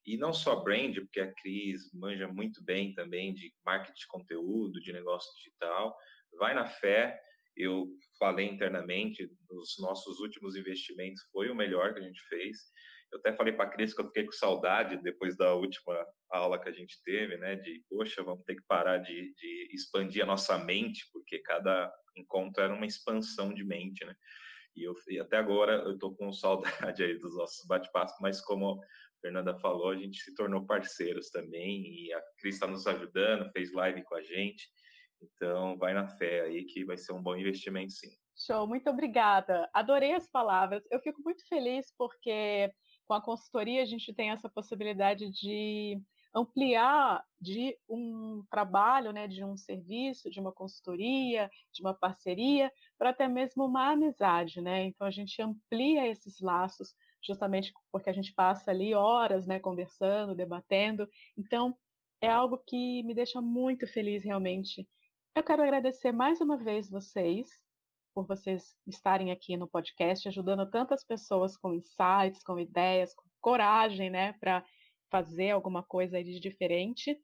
e 0.05 0.15
não 0.15 0.31
só 0.31 0.57
brand, 0.57 0.93
porque 0.95 1.21
a 1.21 1.33
Cris 1.33 1.91
manja 1.91 2.27
muito 2.27 2.63
bem 2.63 2.93
também 2.93 3.33
de 3.33 3.51
marketing 3.65 3.99
de 3.99 4.07
conteúdo, 4.07 4.79
de 4.79 4.93
negócio 4.93 5.33
digital, 5.37 5.97
vai 6.37 6.53
na 6.53 6.67
fé. 6.67 7.19
Eu 7.55 7.87
falei 8.17 8.47
internamente, 8.47 9.29
nos 9.49 9.75
nossos 9.79 10.19
últimos 10.19 10.55
investimentos 10.55 11.23
foi 11.31 11.49
o 11.49 11.55
melhor 11.55 11.93
que 11.93 11.99
a 11.99 12.03
gente 12.03 12.21
fez. 12.27 12.57
Eu 13.11 13.19
até 13.19 13.31
falei 13.33 13.53
para 13.53 13.65
a 13.65 13.69
Cris 13.69 13.93
que 13.93 14.01
eu 14.01 14.07
fiquei 14.07 14.25
com 14.25 14.31
saudade 14.31 14.97
depois 15.03 15.37
da 15.37 15.53
última 15.53 16.03
aula 16.31 16.59
que 16.59 16.67
a 16.67 16.71
gente 16.71 16.99
teve, 17.03 17.37
né? 17.37 17.55
De, 17.55 17.83
poxa, 17.87 18.23
vamos 18.23 18.43
ter 18.43 18.55
que 18.55 18.63
parar 18.67 18.97
de, 18.97 19.33
de 19.35 19.69
expandir 19.71 20.23
a 20.23 20.25
nossa 20.25 20.57
mente, 20.57 21.07
porque 21.13 21.37
cada 21.39 21.93
encontro 22.15 22.63
era 22.63 22.73
uma 22.73 22.87
expansão 22.87 23.53
de 23.53 23.63
mente, 23.63 24.03
né? 24.03 24.15
E, 24.75 24.83
eu, 24.83 24.95
e 25.07 25.19
até 25.19 25.37
agora 25.37 25.83
eu 25.83 25.93
estou 25.93 26.15
com 26.15 26.33
saudade 26.33 27.03
aí 27.03 27.17
dos 27.19 27.35
nossos 27.35 27.65
bate-papos, 27.67 28.15
mas 28.19 28.41
como 28.41 28.81
a 28.81 28.85
Fernanda 29.21 29.55
falou, 29.59 29.91
a 29.91 29.97
gente 29.97 30.19
se 30.19 30.33
tornou 30.33 30.65
parceiros 30.65 31.29
também, 31.29 32.05
e 32.05 32.13
a 32.13 32.21
Cris 32.39 32.55
está 32.55 32.65
nos 32.65 32.87
ajudando, 32.87 33.51
fez 33.51 33.71
live 33.71 34.03
com 34.03 34.15
a 34.15 34.23
gente, 34.23 34.67
então 35.23 35.77
vai 35.77 35.93
na 35.93 36.07
fé 36.07 36.41
aí 36.41 36.65
que 36.65 36.83
vai 36.83 36.97
ser 36.97 37.13
um 37.13 37.21
bom 37.21 37.35
investimento 37.35 37.93
sim. 37.93 38.09
Show, 38.35 38.67
muito 38.67 38.89
obrigada. 38.89 39.69
Adorei 39.73 40.13
as 40.13 40.27
palavras. 40.27 40.83
Eu 40.89 40.99
fico 40.99 41.21
muito 41.23 41.47
feliz 41.47 41.93
porque 41.97 42.71
com 43.05 43.13
a 43.13 43.21
consultoria, 43.21 43.81
a 43.81 43.85
gente 43.85 44.13
tem 44.13 44.31
essa 44.31 44.49
possibilidade 44.49 45.29
de 45.29 46.01
ampliar 46.33 47.23
de 47.39 47.77
um 47.87 48.43
trabalho, 48.49 49.11
né, 49.11 49.27
de 49.27 49.43
um 49.43 49.55
serviço, 49.55 50.31
de 50.31 50.39
uma 50.39 50.51
consultoria, 50.51 51.49
de 51.71 51.81
uma 51.81 51.93
parceria, 51.93 52.71
para 52.97 53.11
até 53.11 53.27
mesmo 53.27 53.65
uma 53.65 53.91
amizade, 53.91 54.61
né? 54.61 54.85
Então 54.85 55.05
a 55.05 55.11
gente 55.11 55.39
amplia 55.41 56.07
esses 56.07 56.39
laços 56.39 56.95
justamente 57.21 57.71
porque 57.91 58.09
a 58.09 58.13
gente 58.13 58.33
passa 58.33 58.71
ali 58.71 58.95
horas, 58.95 59.45
né, 59.45 59.59
conversando, 59.59 60.35
debatendo. 60.35 61.07
Então 61.37 61.77
é 62.19 62.29
algo 62.29 62.57
que 62.67 63.03
me 63.03 63.13
deixa 63.13 63.39
muito 63.41 63.85
feliz 63.85 64.23
realmente. 64.23 64.87
Eu 65.35 65.41
quero 65.41 65.63
agradecer 65.63 66.11
mais 66.11 66.39
uma 66.41 66.57
vez 66.57 66.87
vocês 66.87 67.49
por 68.13 68.27
vocês 68.27 68.75
estarem 68.85 69.31
aqui 69.31 69.57
no 69.57 69.67
podcast, 69.67 70.27
ajudando 70.27 70.69
tantas 70.69 71.03
pessoas 71.03 71.57
com 71.57 71.73
insights, 71.73 72.43
com 72.43 72.59
ideias, 72.59 73.15
com 73.15 73.23
coragem, 73.41 74.11
né, 74.11 74.33
para 74.33 74.63
fazer 75.09 75.49
alguma 75.49 75.81
coisa 75.81 76.23
de 76.23 76.39
diferente. 76.39 77.19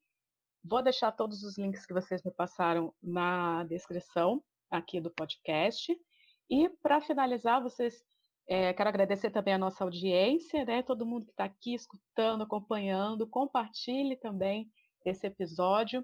Vou 0.64 0.82
deixar 0.82 1.12
todos 1.12 1.44
os 1.44 1.56
links 1.60 1.86
que 1.86 1.94
vocês 1.94 2.24
me 2.24 2.32
passaram 2.32 2.92
na 3.00 3.64
descrição 3.66 4.44
aqui 4.72 5.00
do 5.00 5.12
podcast. 5.12 5.96
E 6.50 6.68
para 6.82 7.02
finalizar, 7.02 7.62
vocês 7.62 8.04
é, 8.48 8.74
quero 8.74 8.90
agradecer 8.90 9.30
também 9.30 9.54
a 9.54 9.60
nossa 9.60 9.84
audiência, 9.84 10.66
né? 10.66 10.82
Todo 10.82 11.06
mundo 11.06 11.26
que 11.26 11.32
está 11.32 11.44
aqui 11.44 11.76
escutando, 11.76 12.42
acompanhando, 12.42 13.28
compartilhe 13.28 14.18
também 14.18 14.68
esse 15.06 15.28
episódio. 15.28 16.04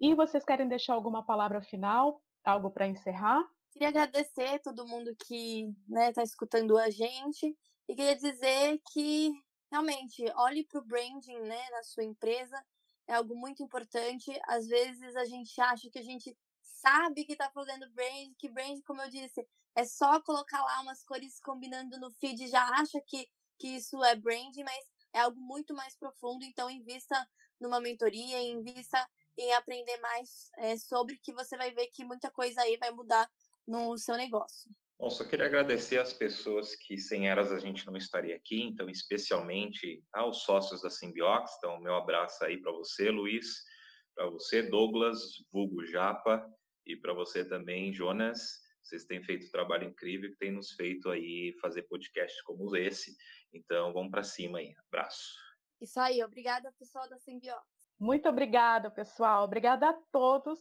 E 0.00 0.14
vocês 0.14 0.44
querem 0.44 0.68
deixar 0.68 0.94
alguma 0.94 1.24
palavra 1.24 1.60
final, 1.60 2.22
algo 2.44 2.70
para 2.70 2.86
encerrar? 2.86 3.42
Queria 3.72 3.88
agradecer 3.88 4.60
todo 4.60 4.86
mundo 4.86 5.14
que 5.26 5.68
está 5.68 5.74
né, 5.88 6.12
tá 6.12 6.22
escutando 6.22 6.78
a 6.78 6.88
gente 6.88 7.56
e 7.88 7.94
queria 7.94 8.14
dizer 8.14 8.80
que 8.92 9.32
realmente 9.70 10.24
olhe 10.36 10.64
para 10.64 10.80
o 10.80 10.84
branding 10.84 11.40
né, 11.40 11.70
na 11.70 11.82
sua 11.82 12.04
empresa, 12.04 12.56
é 13.08 13.14
algo 13.14 13.34
muito 13.34 13.62
importante. 13.62 14.30
Às 14.46 14.66
vezes 14.66 15.16
a 15.16 15.24
gente 15.24 15.60
acha 15.60 15.90
que 15.90 15.98
a 15.98 16.04
gente 16.04 16.36
sabe 16.62 17.24
que 17.24 17.32
está 17.32 17.50
fazendo 17.50 17.90
brand, 17.90 18.34
que 18.38 18.48
brand, 18.48 18.80
como 18.86 19.02
eu 19.02 19.10
disse, 19.10 19.46
é 19.74 19.84
só 19.84 20.20
colocar 20.20 20.62
lá 20.62 20.80
umas 20.82 21.02
cores 21.04 21.40
combinando 21.40 21.98
no 21.98 22.10
feed 22.12 22.46
já 22.48 22.62
acha 22.80 23.00
que, 23.06 23.28
que 23.58 23.68
isso 23.68 24.02
é 24.04 24.14
brand, 24.14 24.54
mas 24.64 24.84
é 25.12 25.20
algo 25.20 25.40
muito 25.40 25.74
mais 25.74 25.96
profundo. 25.96 26.44
Então, 26.44 26.70
invista 26.70 27.28
numa 27.60 27.80
mentoria, 27.80 28.40
invista 28.40 29.08
em 29.38 29.52
aprender 29.52 29.96
mais 29.98 30.50
é, 30.58 30.76
sobre 30.76 31.16
que 31.22 31.32
você 31.32 31.56
vai 31.56 31.72
ver 31.72 31.86
que 31.86 32.04
muita 32.04 32.30
coisa 32.30 32.60
aí 32.60 32.76
vai 32.76 32.90
mudar 32.90 33.30
no 33.66 33.96
seu 33.96 34.16
negócio. 34.16 34.70
Bom, 34.98 35.08
só 35.08 35.24
queria 35.24 35.46
agradecer 35.46 35.98
às 35.98 36.12
pessoas 36.12 36.74
que 36.74 36.98
sem 36.98 37.28
elas 37.28 37.52
a 37.52 37.60
gente 37.60 37.86
não 37.86 37.96
estaria 37.96 38.34
aqui, 38.34 38.60
então 38.64 38.90
especialmente 38.90 40.02
aos 40.12 40.42
sócios 40.42 40.82
da 40.82 40.90
Simbiox, 40.90 41.52
então 41.56 41.78
meu 41.80 41.94
abraço 41.94 42.44
aí 42.44 42.60
para 42.60 42.72
você, 42.72 43.08
Luiz, 43.08 43.62
para 44.12 44.28
você, 44.28 44.60
Douglas, 44.60 45.20
vulgo 45.52 45.86
Japa, 45.86 46.44
e 46.84 46.96
para 46.96 47.12
você 47.12 47.44
também, 47.44 47.92
Jonas, 47.92 48.60
vocês 48.82 49.04
têm 49.04 49.22
feito 49.22 49.46
um 49.46 49.50
trabalho 49.50 49.88
incrível 49.88 50.30
que 50.30 50.38
tem 50.38 50.50
nos 50.50 50.72
feito 50.72 51.10
aí 51.10 51.54
fazer 51.60 51.82
podcasts 51.82 52.42
como 52.42 52.74
esse, 52.74 53.14
então 53.52 53.92
vamos 53.92 54.10
para 54.10 54.24
cima 54.24 54.58
aí, 54.58 54.74
abraço. 54.88 55.32
Isso 55.80 56.00
aí, 56.00 56.24
obrigada 56.24 56.74
pessoal 56.76 57.08
da 57.08 57.18
Simbiox. 57.20 57.77
Muito 57.98 58.28
obrigada, 58.28 58.90
pessoal, 58.90 59.44
obrigada 59.44 59.88
a 59.90 59.98
todos 60.12 60.58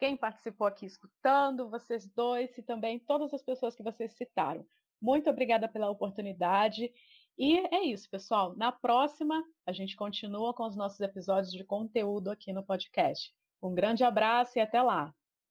quem 0.00 0.16
participou 0.16 0.66
aqui 0.66 0.86
escutando, 0.86 1.68
vocês 1.68 2.08
dois 2.08 2.56
e 2.56 2.62
também 2.62 2.98
todas 2.98 3.34
as 3.34 3.42
pessoas 3.42 3.76
que 3.76 3.82
vocês 3.82 4.16
citaram. 4.16 4.66
Muito 5.00 5.28
obrigada 5.28 5.68
pela 5.68 5.90
oportunidade. 5.90 6.90
E 7.38 7.58
é 7.74 7.84
isso, 7.84 8.08
pessoal. 8.10 8.56
Na 8.56 8.72
próxima, 8.72 9.44
a 9.66 9.72
gente 9.72 9.94
continua 9.94 10.54
com 10.54 10.66
os 10.66 10.74
nossos 10.74 11.00
episódios 11.00 11.52
de 11.52 11.64
conteúdo 11.64 12.30
aqui 12.30 12.50
no 12.50 12.64
podcast. 12.64 13.30
Um 13.62 13.74
grande 13.74 14.02
abraço 14.02 14.58
e 14.58 14.62
até 14.62 14.80
lá! 14.80 15.14